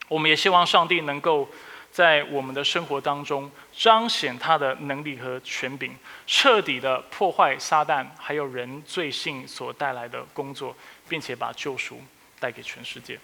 [0.09, 1.49] 我们也希望上帝能够。
[1.91, 5.93] 在我们的生活当中，彰显他的能力和权柄，
[6.27, 10.77] 彻底的破坏撒旦还有人罪性所带来的工作，
[11.09, 12.01] 并且把救赎
[12.39, 13.19] 带给全世界。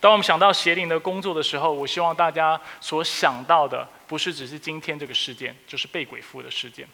[0.00, 6.86] 当我们想到邪灵的工作的时候，我希望大家所想到的不是只是今天这个事件，就是被鬼附的事件。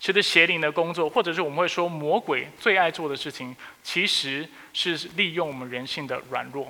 [0.00, 6.68] 其实邪灵的工作，或者是我们会说魔鬼最爱做的事情，其实是利用我们人性的软弱。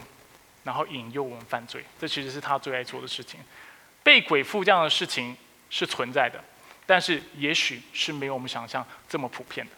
[0.65, 3.41] 然后引诱我们犯罪，这其实是他最爱做的事情。
[4.03, 5.37] 被鬼附这样的事情
[5.71, 6.43] 是存在的，
[6.87, 9.73] 但是也许是没有我们想象这么普遍的。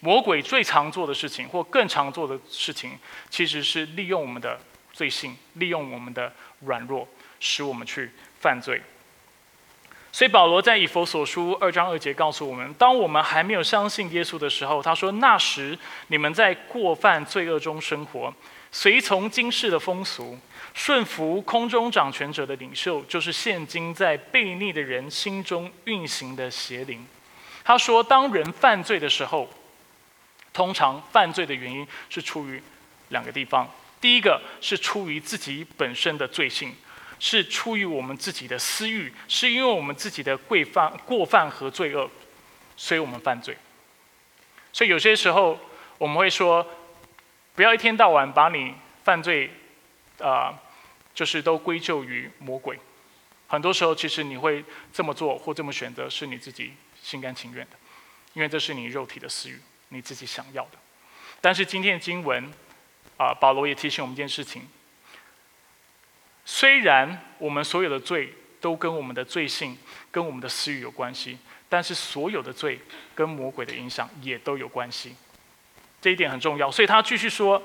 [0.00, 2.98] 魔鬼最常做的事情，或更常做的事情，
[3.30, 4.58] 其实是利用我们的
[4.92, 7.06] 罪性，利用我们的软弱，
[7.40, 8.80] 使我们去犯罪。
[10.10, 18.32] 所以保罗在以佛所书二章二节告诉我们：当我们还没有相信耶稣的时候，他说：“那时你们在过犯罪恶中生活。”
[18.80, 20.38] 随从今世的风俗，
[20.72, 27.04] 顺服空中掌权者的领袖，就是现今在悖逆的人心中运行的邪灵。
[27.64, 29.50] 他说，当人犯罪的时候，
[30.52, 32.62] 通常犯罪的原因是出于
[33.08, 33.68] 两个地方：
[34.00, 36.72] 第一个是出于自己本身的罪性，
[37.18, 42.08] 是出于我们自己的私欲，是因为我们自己的过犯、过犯和罪恶，
[42.76, 43.56] 所以我们犯罪。
[44.72, 45.58] 所以有些时候
[45.98, 46.64] 我们会说。
[47.58, 49.50] 不要一天到晚把你犯罪，
[50.20, 50.56] 啊，
[51.12, 52.78] 就是都归咎于魔鬼。
[53.48, 57.76] 很多时候，其实你会这么做或这么选择，是你自己心甘情愿的，
[58.34, 60.78] 因为这是你肉体的私欲，你自己想要的。
[61.40, 62.48] 但是今天的经文，
[63.16, 64.62] 啊，保罗也提醒我们一件事情：
[66.44, 69.76] 虽然我们所有的罪都跟我们的罪性、
[70.12, 71.36] 跟我们的私欲有关系，
[71.68, 72.78] 但是所有的罪
[73.16, 75.16] 跟魔鬼的影响也都有关系。
[76.00, 77.60] 这一点很重要，所以他继续说：“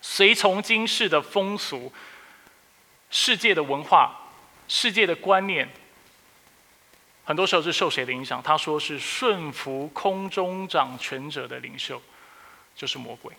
[0.00, 1.92] 随从今世的风俗、
[3.10, 4.16] 世界的文化、
[4.68, 5.68] 世界的观念，
[7.24, 8.42] 很多时候是受谁的影响？
[8.42, 12.00] 他说是顺服空中掌权者的领袖，
[12.74, 13.30] 就是魔鬼。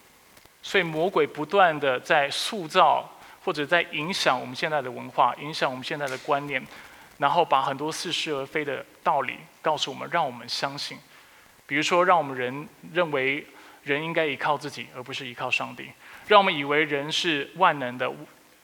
[0.62, 3.10] 所以魔鬼不断的在塑造
[3.44, 6.64] 或者在影响我们现在的文化，影响我们现在的观念，
[7.18, 11.00] 然后把很多似是而非的道理告诉我们，让我们相信。
[11.66, 13.44] 比如说，让我们人认为。”
[13.88, 15.90] 人应该依靠自己，而不是依靠上帝。
[16.28, 18.12] 让我们以为人是万能的、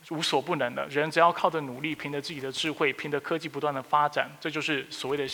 [0.09, 0.85] 无所不能的。
[0.89, 5.25] 人只要靠着努力，凭着自己的智慧，凭着科技不断的发展，这就是所谓的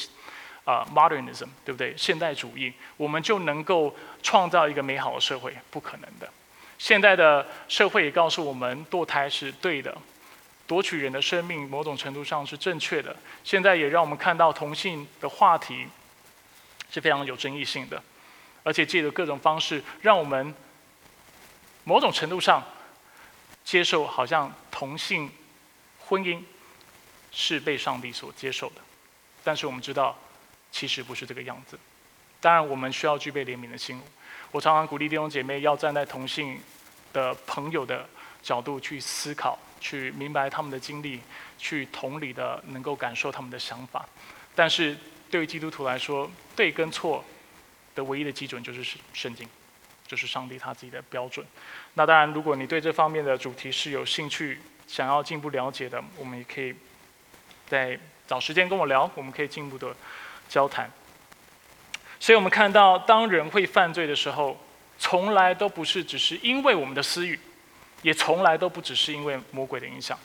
[0.63, 1.93] 啊，modernism，对不对？
[1.97, 6.30] 现代主义，我们就能够创造一个美好的社会，不可能的。
[6.78, 9.97] 现代的社会也告诉我们，堕胎是对的，
[10.67, 13.15] 夺取人的生命，某种程度上是正确的。
[13.43, 15.88] 现在也让我们看到同性的话题
[16.91, 18.02] 是非常有争议性的，
[18.69, 20.53] 而且借着各种方式，让我们
[21.84, 22.63] 某种程度上
[23.63, 25.32] 接受，好像同性
[25.97, 26.39] 婚姻
[27.32, 28.82] 是被上帝所接受的。
[29.43, 30.15] 但是我们知道。
[30.71, 31.79] 其实不是这个样子。
[32.39, 33.99] 当然，我们需要具备怜悯的心。
[34.51, 36.62] 我常常鼓励弟兄姐妹要站在同性
[37.12, 38.08] 的朋友的
[38.43, 41.21] 角度去思考，去明白他们的经历，
[41.58, 44.08] 去同理的能够感受他们的想法。
[44.53, 44.95] 但是
[45.32, 47.25] 对于基督徒来说，对跟错
[48.04, 49.48] 唯一的基准就是圣经，
[50.08, 51.46] 就是上帝他自己的标准。
[51.94, 56.76] 那当然，如果你对这方面的主题是有兴趣，想要进一步了解的，我们也可以
[57.68, 59.96] 在找时间跟我聊，我们可以进一步的。
[60.50, 60.92] 交谈，
[62.20, 64.60] 所以我们看到，当人会犯罪的时候，
[64.98, 67.40] 从来都不是只是因为我们的私欲，
[68.02, 70.18] 也从来都不只是因为魔鬼的影响，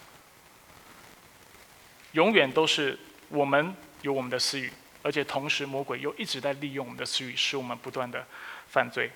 [2.12, 4.72] 永远都是我们有我们的私欲，
[5.04, 8.24] 而且同时魔鬼又一直在利用我们的私欲，使我们不断的
[8.66, 9.10] 犯罪，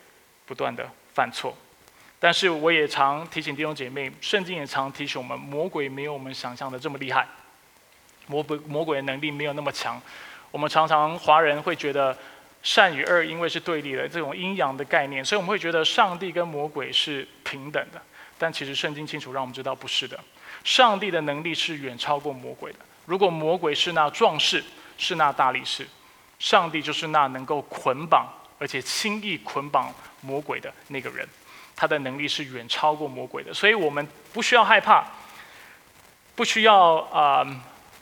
[0.44, 1.56] 不断的犯错。
[2.20, 7.26] 但是我也常提醒弟兄姐妹，圣经也常提醒我们，魔鬼没有我们想象的这么厉害，
[8.26, 9.98] 魔鬼魔鬼的能力没有那么强。
[10.50, 12.14] 我们常常华人会觉得
[12.62, 18.02] 善与恶因为是对立的这种阴阳的概念，所以我们会觉得上帝跟魔鬼是平等的。
[18.36, 20.18] 但其实圣经清楚让我们知道不是的，
[20.64, 22.78] 上帝的能力是远超过魔鬼的。
[23.06, 24.62] 如果魔鬼是那壮士，
[24.98, 25.88] 是那大力士，
[26.38, 31.26] 上帝就是那能够捆绑而且轻易捆绑魔鬼的那个人，
[31.74, 33.54] 他的能力是远超过魔鬼的。
[33.54, 35.06] 所以我们不需要害怕，
[36.36, 37.46] 不需要啊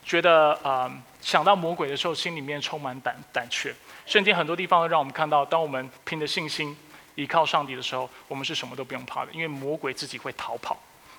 [0.04, 0.90] 觉得啊。
[1.18, 3.74] 想到魔鬼的时候，心里面充满胆胆怯。
[4.04, 6.76] 圣经很多地方让我们看到，当我们凭着信心
[7.16, 10.78] 依靠上帝的时候，我们是什么都不用怕的，因为魔鬼自己会逃跑。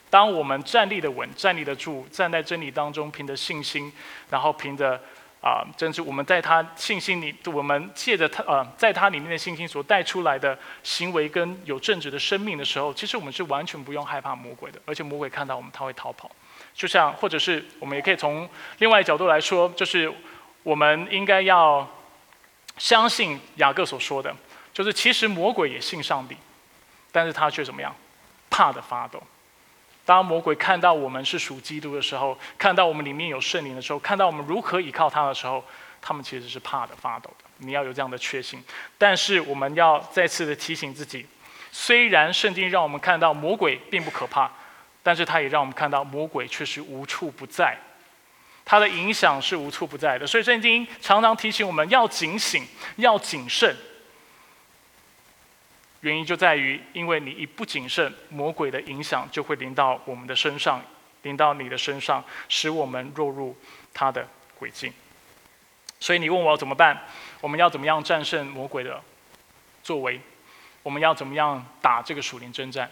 [0.09, 3.91] 当我们站立的稳、站立的住，站在真理当中，凭着信心，
[4.29, 4.97] 然后凭着
[5.41, 16.29] 啊，真是我们在他信心里，我们借着他呃，在他里面的信心所带出来的行为跟有正直的生命的时候，其实我们是完全不用害怕魔鬼的，而且魔鬼看到我们，他会逃跑。
[16.73, 18.47] 就像，或者是我们也可以从
[18.79, 20.11] 另外角度来说，就是
[20.63, 21.87] 我们应该要
[22.77, 24.35] 相信雅各所说的，
[24.73, 26.35] 就是其实魔鬼也信上帝，
[27.11, 27.95] 但是他却怎么样，
[28.49, 29.21] 怕的发抖。
[30.07, 35.61] 当魔鬼看到我们是属基督的时候，看到我们里面有圣灵的时候，看到我们如何依靠他的时候，
[36.01, 37.43] 他们其实是怕的发抖的。
[37.57, 38.63] 你要有这样的确信，
[38.97, 41.25] 但是我们要再次的提醒自己，
[41.73, 44.49] 虽然圣经让我们看到魔鬼并不可怕。
[45.03, 47.77] 但是它也让我们看到魔鬼确实无处不在，
[48.65, 50.27] 它的影响是无处不在的。
[50.27, 52.67] 所以圣经常常提醒我们要警醒，
[52.97, 53.73] 要谨慎。
[56.01, 60.81] 原因就在于，因为你一不谨慎，魔鬼的影响就会临到我们的身上，
[61.23, 63.55] 临到你的身上，使我们落入
[63.93, 64.91] 他的轨迹。
[65.99, 67.01] 所以你问我怎么办？
[67.41, 69.01] 我们要怎么样战胜魔鬼的
[69.83, 70.19] 作为？
[70.83, 72.89] 我们要怎么样打这个属灵征战？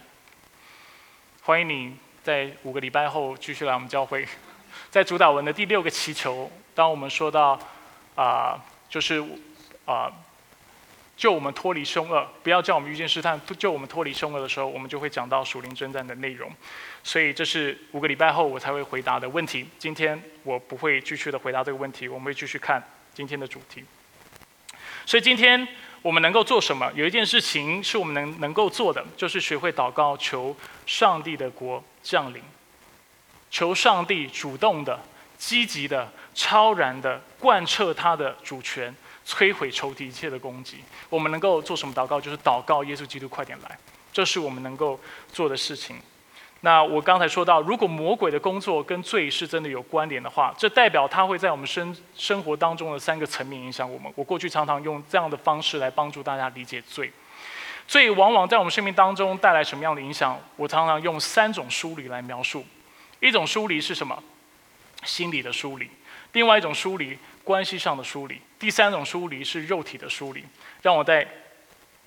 [1.42, 1.96] 欢迎你。
[2.26, 4.26] 在五个礼拜后继续来我们教会，
[4.90, 7.56] 在主导文的第六个祈求，当我们说到
[8.16, 9.24] 啊，就是
[9.84, 10.10] 啊，
[11.16, 16.50] 救我们脱离凶恶，不要叫我们遇见试探，救我们脱离凶恶的时候，我们就会讲到属灵征战的内容。
[17.02, 19.66] 所以这是五个礼拜后我才会回答的问题。
[19.78, 22.82] 今天我不会继续的回答这个问题，我们会继续看
[23.14, 23.84] 今天的主题。
[25.04, 25.66] 所以今天。
[26.02, 26.88] 我们能够做什么？
[26.94, 32.40] 有一件事情是我们能能够做的，就是学会祷告，求上帝的国降临，
[33.50, 35.00] 求上帝主动的、
[35.36, 38.94] 积极的、超然的贯彻他的主权，
[39.26, 40.78] 摧毁仇敌一切的攻击。
[41.10, 42.20] 我们能够做什么祷告？
[42.20, 43.76] 就是祷告耶稣基督快点来，
[44.12, 44.98] 这是我们能够
[45.32, 45.96] 做的事情。
[46.60, 54.10] 那我刚才说到，如果魔鬼的工作跟罪是真的有关联的话，这代表他会在我们生生活当中的三个层面影响我们。
[54.16, 57.12] 我过去常常用这样的方式来帮助大家理解罪。
[57.86, 60.40] 罪往往在我们生命当中带来什么样的影响？
[60.56, 62.64] 我常常用三种梳理来描述。
[63.20, 64.20] 一种梳理是什么？
[65.04, 65.90] 心理的梳理。
[66.32, 68.40] 另外一种梳理，关系上的梳理。
[68.58, 70.44] 第三种疏离是肉体的疏离。
[70.82, 71.26] 让我再。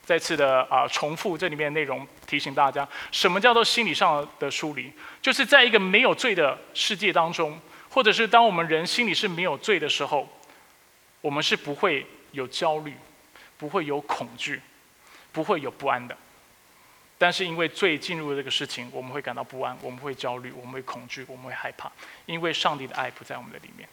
[0.06, 4.91] 再次的啊，重复这里面的内容，提醒大家，什么叫做心理上的疏离？
[5.22, 7.60] 就是在一个没有罪的世界当中，
[7.91, 10.28] 或者是当我们人心里是没有罪的时候，
[11.22, 12.95] 我们是不会有焦虑，
[13.60, 14.60] 不会有恐惧，
[15.32, 16.18] 不会有不安的。
[17.20, 21.91] 但是因为罪进入这个事情，我们会感到不安，我们会焦虑，我们会恐惧，我们会害怕，
[22.26, 23.88] 因为上帝的爱不在我们的里面。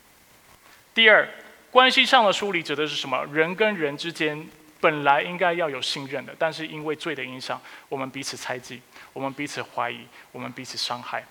[0.94, 1.28] 第二。
[1.76, 3.22] 关系上的疏离指的是什么？
[3.26, 4.48] 人跟人之间
[4.80, 7.60] 本来应该要有信任的，但是因为罪的影响，
[7.90, 8.80] 我们彼此猜忌，
[9.12, 11.22] 我们彼此怀疑，我们彼此伤害。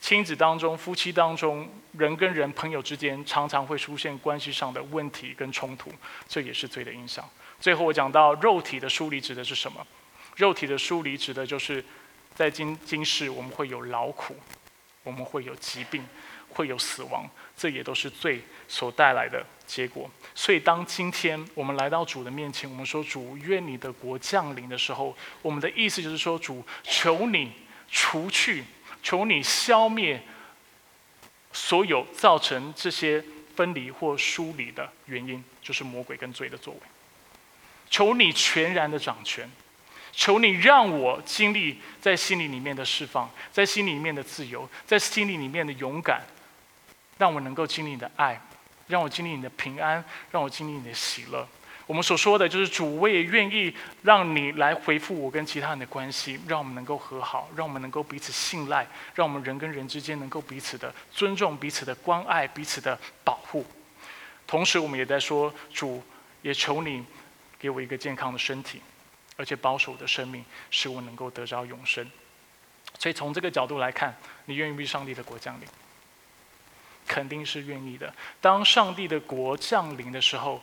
[0.00, 1.68] 亲子当中、夫妻当中、
[1.98, 5.90] 人跟人、朋友之间，常常会出现关系上的问题跟冲突，
[6.28, 7.28] 这也是罪的影响。
[7.58, 9.84] 最后我讲到肉体的疏离指的是什么？
[10.36, 11.84] 肉体的疏离指的就是
[12.32, 14.36] 在今今世我们会有劳苦，
[15.02, 16.06] 我们会有疾病，
[16.48, 20.10] 会有死亡，这也都是罪所带来的结果。
[20.34, 27.52] 所以当今天我们来到主的面前，我们说主愿你的国降临的时候，我们的意思就是说主求你
[27.88, 28.64] 除去。
[29.02, 30.22] 求你消灭
[31.54, 33.24] 所有造成这些
[33.56, 36.80] 分离或疏离的原因，就是魔鬼跟罪的作为。
[37.88, 39.50] 求你全然的掌权，
[40.12, 46.20] 求你让我经历在心里里面的释放，在心里面的自由，在心里里面的勇敢，
[47.16, 48.38] 让我能够经历你的爱，
[48.90, 51.48] 让我经历你的平安，让我经历你的喜乐。
[51.86, 63.66] 我们所说的就是主，我也愿意让你来回复我跟其他人的关系，让我们能够和好，让我们能够彼此信赖，让我们人跟人之间能够彼此的尊重、彼此的关爱、彼此的保护。
[64.46, 66.00] 同时，我们也在说，主
[66.42, 67.04] 也求你
[67.58, 68.80] 给我一个健康的身体，
[69.36, 72.08] 而且保守我的生命，使我能够得着永生。
[72.98, 74.14] 所以，从这个角度来看，
[74.44, 75.66] 你愿意为上帝的国降临？
[77.10, 78.14] 肯定是愿意的。
[78.40, 80.62] 当上帝的国降临的时候。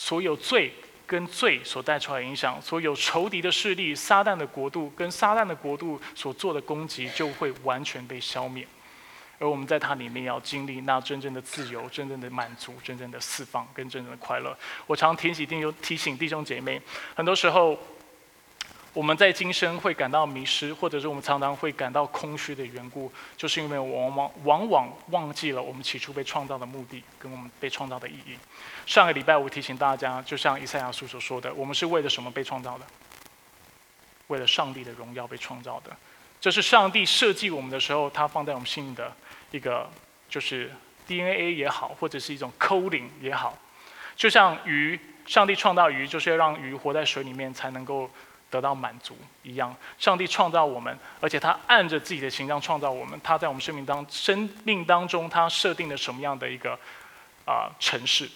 [0.00, 0.72] 所有罪
[1.08, 8.64] 跟罪所带出来的影响，所有仇敌的势力、撒旦的国度跟撒旦的国度所做的攻击，就会完全被消灭。
[9.40, 14.56] 而我们在它里面要经历那真正的自由、真正的满足、真正的释放跟真正的快乐。
[14.86, 16.80] 我常提醒弟兄提醒弟兄姐妹，
[17.16, 17.76] 很多时候。
[18.98, 28.36] 我们在今生会感到迷失，或者是我们常常会感到空虚的缘故，就是因为往往往往忘记了我们起初被创造的目的跟我们被创造的意义。
[28.86, 32.84] 上个礼拜我提醒大家，就像以赛亚书所说的，我们是为了什么被创造的？
[34.26, 35.96] 为了上帝的荣耀被创造的。
[36.40, 39.14] 这是上帝设计我们的时候，他放在我们心里的
[39.52, 39.88] 一个，
[40.28, 40.72] 就是
[41.06, 43.56] DNA 也好，或者是一种 coding 也好。
[44.16, 48.10] 就像鱼，上帝创造鱼，就是要让鱼活在水里面才能够。
[48.50, 53.20] 得到满足一样，上帝创造我们，而且他按着自己的形象创造我们。
[53.22, 56.72] 他在我们生命当生命当中，他设定了什么样的一个
[57.44, 58.26] 啊城市，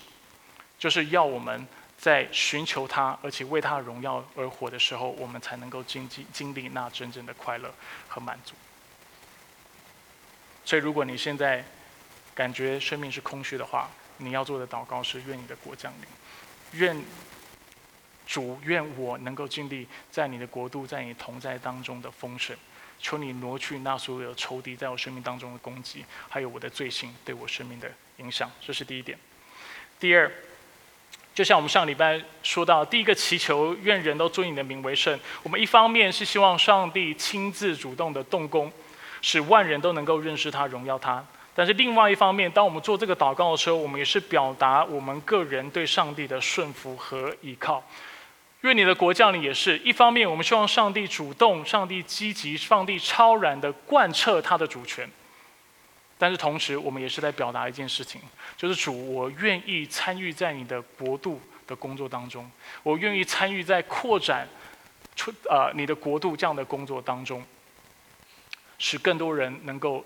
[0.79, 7.73] 就是要我们在寻求他，而且为他荣耀而活的时候，我们才能够经经经历那真正的快乐
[8.07, 8.55] 和满足。
[10.65, 11.65] 所以，如果你现在
[12.35, 13.89] 感觉生命是空虚的话，
[14.19, 17.03] 你要做的祷告是：愿你的国降临，愿。
[18.33, 22.57] 主愿我能够经历在你的国度，在你同在当中的丰盛。
[22.99, 28.51] 求你挪去那所有仇敌在我生命当中的攻击，还有我的罪行对我生命的影响。
[28.59, 29.19] 这是第一点。
[30.01, 30.33] 第二，
[31.35, 35.21] 就像我们上礼拜说到，第一个祈求，愿人都尊你的名为圣。
[35.43, 38.73] 我们一方面是希望上帝亲自主动的动工，
[39.21, 41.23] 使万人都能够认识他、荣耀他。
[41.55, 47.85] 但是另外一方面，当我们做这个祷告的时候，我们也是表达我们个人对上帝的顺服和依靠。
[48.63, 55.09] 愿你的国降临，也是一方面，我们希望上帝主动、上帝积极、上帝超然的贯彻他的主权。
[56.17, 58.21] 但是同时，我们也是在表达一件事情，
[58.57, 62.49] 就是主，我愿意参与在你的国度的工作当中，
[62.83, 64.49] 我愿意参与在扩展
[65.17, 67.45] 出呃你的国度这样的工作当中，
[68.79, 70.05] 使更多人能够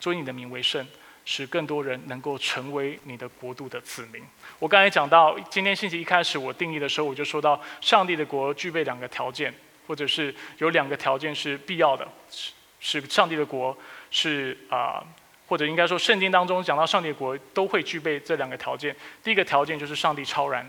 [0.00, 0.86] 尊你的名为圣。
[1.28, 4.22] 使更多人能够成为你的国度的子民。
[4.58, 9.52] 我刚才讲到，今天星期一开始我定义的时候，我就说到，上帝的国具备两个条件，
[9.86, 13.76] 或者是有两个条件是必要的，是是上帝的国
[14.10, 15.04] 是啊，
[15.46, 18.96] 或者应该说圣经当中讲到上帝的国都会具备这两个条件。
[19.22, 20.66] 第一个条件就是上帝超然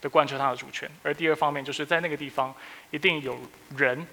[0.00, 2.54] 的贯彻他的主权，而第二方面就是在那个地方
[2.90, 3.38] 一定有
[3.76, 4.06] 人、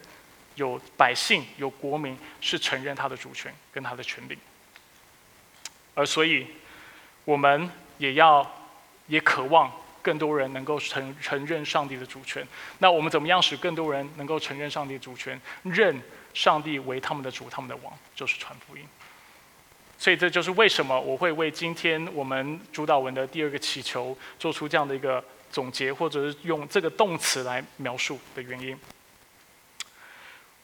[0.56, 4.38] 有百姓、有国民是承认他的主权跟他的权利。
[5.96, 6.46] 而所以，
[7.24, 8.46] 我们也要
[9.08, 12.46] 也渴望更多人能够承承认上帝的主权。
[12.80, 16.02] 那我们怎么样使更多人能够承认上帝主权，认
[16.34, 18.84] 上帝为他们的主、他们的王，就是传福音。
[19.98, 28.78] 所以这就是为什么我会为今天我们主导文的第二个祈求做出这样的一个总结，或者是用这个动词来描述的原因。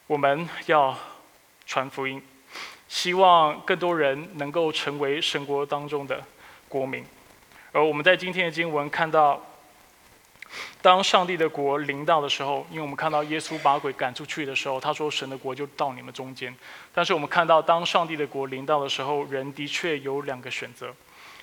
[0.06, 0.96] 我们要
[1.66, 2.22] 传福音。
[2.86, 6.22] 希望更多人能够成为神国当中的
[6.68, 7.04] 国民，
[7.74, 9.44] 而我们在今天的经文看到，
[10.80, 16.54] 当上帝的国临到的时候，因为我们看到耶稣把鬼赶出去的时候，他说：“神的国就到你们中间。”
[16.94, 20.94] 但是我们看到，当上帝的国临到的时候，人的确有两个选择：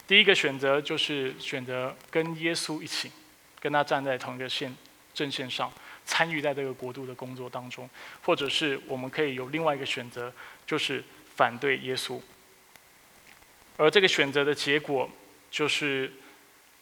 [0.08, 3.12] 第一个选择就是选择跟耶稣一起，
[3.60, 4.74] 跟他站在同一个线
[5.14, 5.70] 阵线上，
[6.06, 7.86] 参与在这个国度的工作当中；
[8.24, 10.32] 或者是我们可以有另外一个选择，
[10.66, 11.04] 就是
[11.36, 12.22] 反对耶稣。
[13.76, 15.10] 而这个选择的结果，
[15.52, 16.12] 就是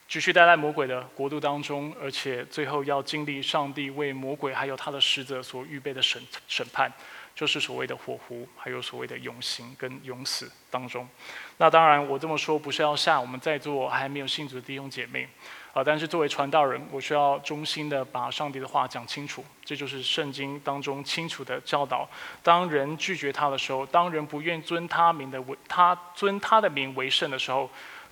[0.08, 6.90] 继续待在魔鬼的国度当中，而且最后要经历上帝为魔鬼还有他的使者所预备的审审判。
[7.36, 11.08] 就是所谓的火湖，还有所谓的永刑跟永死当中。
[11.56, 15.26] 那当然，我这么说不是要吓我们在座还没有信主的弟兄姐妹，
[15.72, 19.46] 啊，但是作为传道人，我需要衷心的把上帝的话讲清楚。
[19.64, 22.06] 这就是圣经当中清楚的教导：
[22.44, 27.70] 当人拒绝他的时候，当人不愿尊他名的为他尊他的名为圣的时候，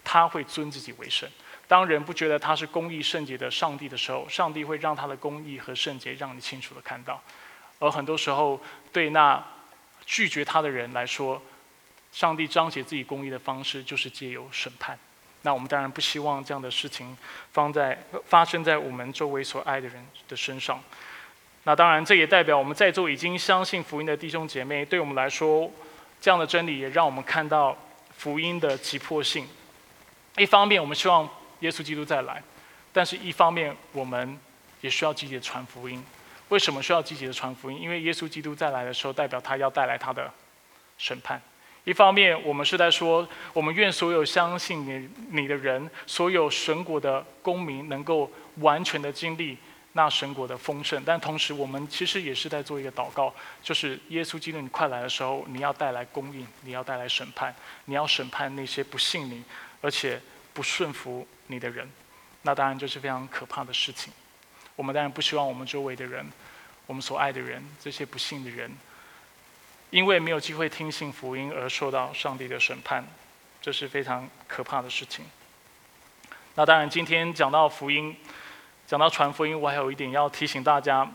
[0.09, 1.29] 他会尊自己为神；
[1.67, 7.21] 当人不觉得他是公义圣洁的上帝的时候，上帝会让他的公义和圣洁让你清楚的看到。
[7.79, 8.57] 而很多时候，
[8.93, 9.43] 对那
[10.05, 11.41] 拒绝他的人来说，
[12.13, 14.97] 上帝彰显自己公义的方式就是借由审判。
[15.41, 17.15] 那我们当然不希望这样的事情
[17.51, 20.81] 放在发生在我们周围所爱的人的身上。
[21.63, 25.69] 那当然，这也代表我们在座已经相信福音的弟兄姐妹，对我们来说，
[26.21, 27.77] 这样的真理也让我们看到
[28.15, 29.45] 福音的急迫性。
[30.37, 31.27] 一方面，我们希望
[31.59, 32.35] 耶稣基督再来；
[32.93, 34.39] 但是一方面，我们
[34.81, 36.03] 也需要积极的传福音。
[36.49, 37.81] 为什么需要积极的传福音？
[37.81, 40.31] 因为耶稣基督再来的时候，代表他要带来他的
[40.97, 41.41] 审判。
[41.83, 49.57] 一方面，我们是在说，我们愿所有相信你你的人，所有神国的公民，能够完全的经历
[49.93, 51.01] 那神国的丰盛。
[51.05, 53.33] 但同时，我们其实也是在做一个祷告，
[53.63, 59.43] 就是耶稣基督你快来的时候，你要带来供应，你要带来审判，你要审判那些不信你
[59.81, 60.21] 而且
[60.53, 61.89] 不顺服你的人。
[62.43, 64.13] 那当然就是非常可怕的事情。
[64.75, 66.25] 我们当然不希望我们周围的人，
[66.85, 68.71] 我们所爱的人，这些不幸的人，
[69.89, 73.03] 因为没有机会听信福音而受到上帝的审判，
[73.61, 75.25] 这是非常可怕的事情。
[76.55, 78.15] 那当然，今天讲到福音，
[78.85, 81.11] 讲到传福音，我还有一点要提醒大家，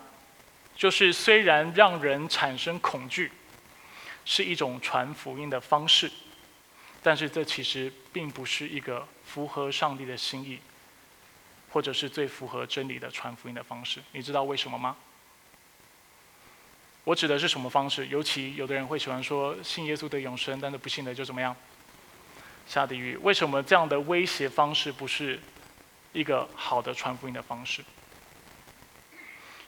[0.76, 3.32] 就是虽然让人产生恐惧
[4.24, 6.10] 是一种传福音的方式，
[7.03, 10.59] 但是这其实并不是一个符合上帝的心意。
[11.72, 14.94] 或者是最符合真理的传福音的方式，你知道为什么吗？
[17.05, 18.09] 我指的是什么方式？
[18.09, 21.57] 尤其有的人会喜欢说信耶稣得永生，但是不信的就怎么样？
[22.66, 23.16] 下地狱。
[23.22, 25.40] 为什么这样的威胁方式不是
[26.12, 27.82] 一个好的传福音的方式？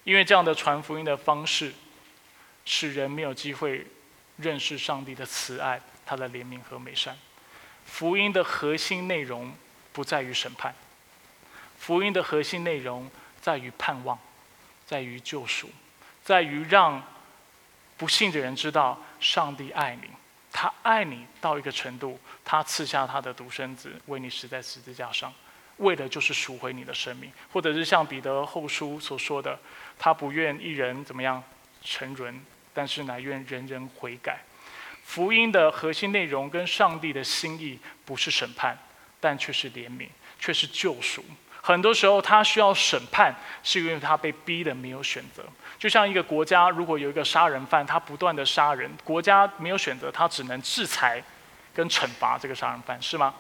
[0.05, 1.73] 因为这样的传福音的方式，
[2.67, 3.87] 使人没有机会
[4.37, 7.17] 认识上帝的慈爱、他的怜悯和美善。
[7.85, 9.55] 福音的核心内容
[9.93, 10.75] 不在于审判。
[11.79, 13.11] 福音的核心内容
[13.43, 14.19] 在于盼望，
[14.87, 15.71] 在于救赎，
[16.25, 17.03] 在于让
[17.97, 20.09] 不信的人知道上帝爱你，
[20.51, 25.33] 他爱你到一个程度，他赐下他的独生子为你死在十字架上，
[25.77, 29.59] 为的就是赎回你的生命，或者是像彼得后书所说的，
[29.99, 31.43] 他不愿一人怎么样
[31.83, 32.41] 沉沦，
[32.73, 34.41] 但是乃愿人人悔改。
[35.05, 38.77] 福音的核心内容跟上帝的心意不是审判，
[39.21, 40.09] 但却是怜悯，
[40.41, 41.25] 却是救赎。
[41.61, 45.45] 很多时候，他需要审判，是因为他被逼的没有选择。
[45.79, 51.23] 就像一个国家，如果有一个杀人犯，他不断的杀人，国家没有选择，他只能制裁
[51.73, 53.35] 跟惩罚这个杀人犯，是吗？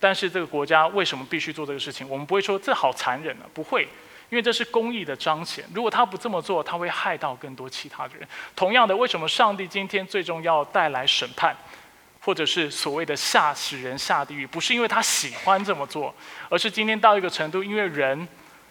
[0.00, 2.08] 但是这个国家为什么必须做这个事情？
[2.08, 3.86] 我们不会说这好残忍啊，不会，
[4.30, 5.64] 因为这是公义的彰显。
[5.74, 8.28] 如果他不这么做，他会害到更多其他的人。
[8.54, 11.56] 同样的，为什么上帝今天最终要带来审判？
[12.20, 16.14] 或者是所谓的下使人下地狱，不是因为他喜欢这么做，
[16.50, 18.26] 而是今天到一个程度，因为人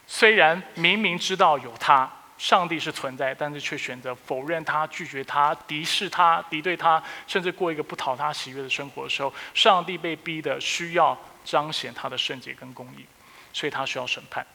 [0.06, 13.06] 虽然明明知道有他，上帝是存在，但是却选择否认他、拒绝他、敌视他、敌对他，甚至过一个不讨他喜悦的生活的时候，上帝被逼的需要彰显他的圣洁跟公义，
[13.54, 14.46] 所以他需要审判。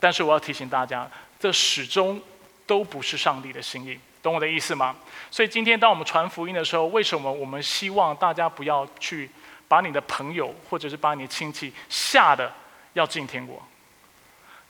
[0.00, 2.20] 但是我要提醒大家，这始终
[2.66, 3.98] 都不是上帝的心意。
[4.22, 4.96] 懂我的意思吗？
[5.30, 9.28] 所以今天当我们传福音的时候，为什么我们希望大家不要去
[9.68, 12.50] 把你的朋友或者是把你的亲戚吓得
[12.94, 13.62] 要进天国？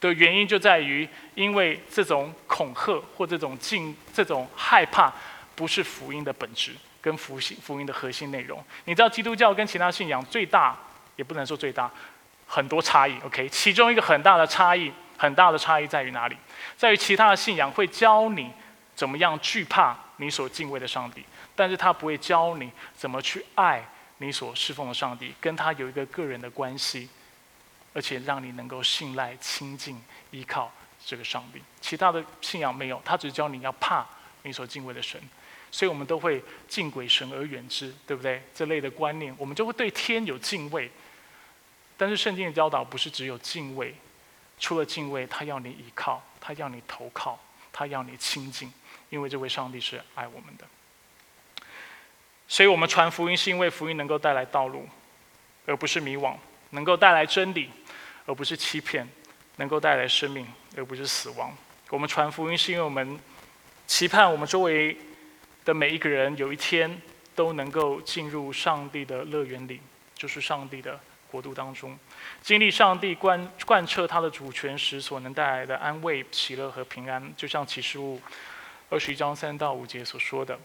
[0.00, 5.10] 的原因就在于，因为这种恐吓或这种进这种害怕，
[5.54, 8.62] 不是福音的本质跟福音福音的核心内容。
[8.84, 10.76] 你知道基督教跟其他信仰最大，
[11.16, 11.90] 也不能说最大，
[12.46, 13.16] 很多差异。
[13.24, 16.36] OK，其中一个很大的差异，很大的差异在于哪里？
[16.76, 18.50] 在于其他的信仰会教你。
[18.96, 21.24] 怎么样惧怕你所敬畏的上帝？
[21.56, 23.84] 但是他不会教你怎么去爱
[24.18, 27.08] 你所侍奉的上帝，跟他有一个个人的关系，
[27.92, 30.00] 而且让你能够信赖、亲近、
[30.30, 30.72] 依靠
[31.04, 31.60] 这个上帝。
[31.80, 34.06] 其他的信仰没有，他只教你要怕
[34.42, 35.20] 你所敬畏的神。
[35.72, 38.40] 所以我们都会敬鬼神而远之，对不对？
[38.54, 40.88] 这类的观念，我们就会对天有敬畏。
[41.96, 43.92] 但是圣经的教导不是只有敬畏，
[44.58, 47.38] 除了敬畏，他要你依靠，他要你投靠，
[47.72, 48.72] 他要你亲近，
[49.10, 50.64] 因为这位上帝是爱我们的。
[52.46, 54.88] 所以我们传福音，是因为福音能够带来道路，
[55.66, 56.36] 而不是迷惘；
[56.70, 57.70] 能够带来真理，
[58.26, 59.06] 而不是欺骗；
[59.56, 60.46] 能够带来生命，
[60.76, 61.56] 而不是死亡。
[61.90, 63.18] 我们传福音，是因为我们
[63.86, 64.96] 期盼我们周围
[65.64, 67.00] 的每一个人有一天
[67.34, 69.80] 都能够进入上帝的乐园里，
[70.14, 71.00] 就是上帝的
[71.34, 71.98] 国度当中，
[72.40, 77.34] 经历上帝贯贯彻他的主权时所能带来的安慰、喜乐和平安。
[77.36, 78.22] 就像启示录
[78.88, 80.56] 二十一章三到五节所说的。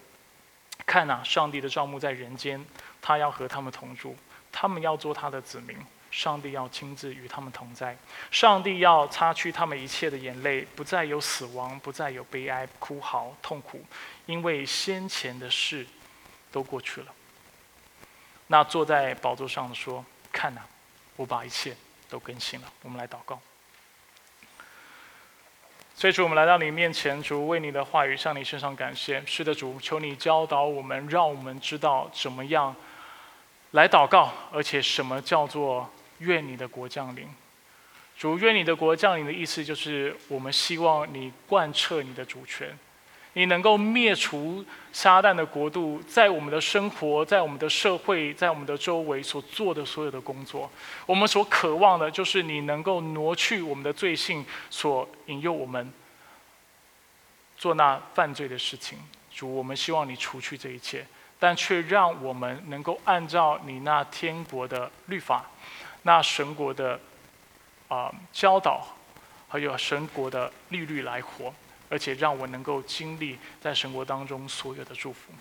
[0.86, 2.63] 看呐，上帝的帐幕在人间，
[3.01, 4.15] 他要和他们同住，
[4.51, 5.76] 他们要做他的子民，
[6.11, 7.97] 上帝要亲自与他们同在，
[8.30, 13.84] 上帝要擦去他们一切的眼泪，不再有死亡，不再有悲哀、哭嚎、痛苦，
[14.28, 15.84] 因为先前的事
[16.51, 17.11] 都过去了。
[18.51, 20.03] 那坐在宝座上的说
[20.39, 20.61] ：“看呐，
[21.17, 21.75] 我把一切
[22.07, 23.37] 都更新了。”我们来祷告。
[25.93, 29.21] 所以主，我们来到你面前，主为你的话语向你身上感谢。
[29.25, 32.73] 是的，主，求你教导我们，让我们知道怎么样
[33.71, 37.27] 来祷告，而且什么叫做愿你的国降临。
[38.17, 42.79] 主，愿你的国降临的意思就是，我们希望你贯彻你的主权。
[43.34, 50.69] 你能够灭除撒旦的国度，在我们的生活、在我们的社会、在我们的周围所做的所有的工作，
[51.05, 55.93] 我们所渴望的就是你能够挪去我们的罪性，所引诱我们
[57.55, 58.97] 做那犯罪的事情。
[59.32, 61.05] 主，我们希望你除去这一切，
[61.39, 65.45] 但却让我们能够按照你那天国的律法、
[66.01, 66.99] 那神国的
[67.88, 68.86] 啊教导，
[69.47, 71.53] 还有神国的律律来活。
[71.89, 75.33] 而且让我能够经历在神国当中所有的祝福，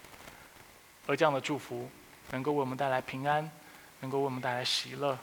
[1.07, 1.91] 而这样的祝福
[2.31, 3.51] 能够为我们带来平安，
[4.01, 5.19] 能够为我们带来喜乐，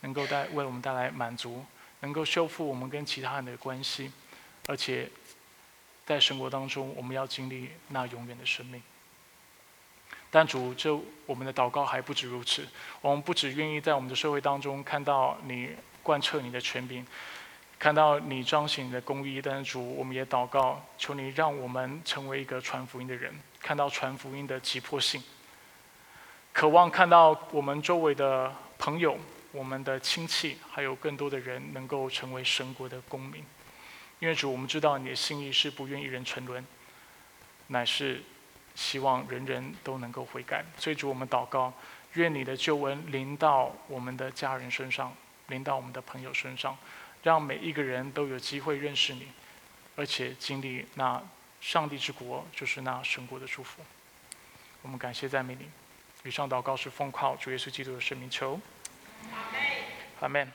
[0.00, 1.64] 能够带为我们带来满足，
[2.00, 4.10] 能够修复我们跟其他人的关系，
[4.66, 5.08] 而且
[6.06, 8.82] 在神国当中，我们要经历那永远的生命。
[10.30, 12.66] 但主，这我们的祷告还不止如此，
[13.00, 15.70] 我们不只愿意在我们的社会当中看到你
[16.02, 17.06] 贯彻你的权柄。
[17.80, 23.32] 看到你彰显你的公义，但是主，我们也祷告，求你让我们成为一个传福音的人。
[23.58, 25.22] 看到传福音的急迫性，
[26.52, 29.16] 渴望看到我们周围的朋友、
[29.50, 33.42] 我们的亲戚，还有更多的人能够成为神国的公民。
[34.18, 36.62] 因为主，我们知道你的心意是不愿一人沉沦，
[37.68, 38.22] 乃是
[38.74, 40.62] 希望人人都能够悔改。
[40.76, 41.72] 所以主，我们祷告，
[42.12, 45.16] 愿你的救恩临到我们的家人身上，
[45.46, 46.76] 临到我们的朋友身上。
[47.22, 49.28] 让每一个人都有机会认识你，
[49.96, 51.22] 而且经历那
[51.60, 53.82] 上帝之国，就是那神国的祝福。
[54.82, 55.68] 我们感谢赞美你。
[56.24, 58.60] 以上祷告是奉靠主耶稣基督的圣名求。
[60.20, 60.50] 阿门。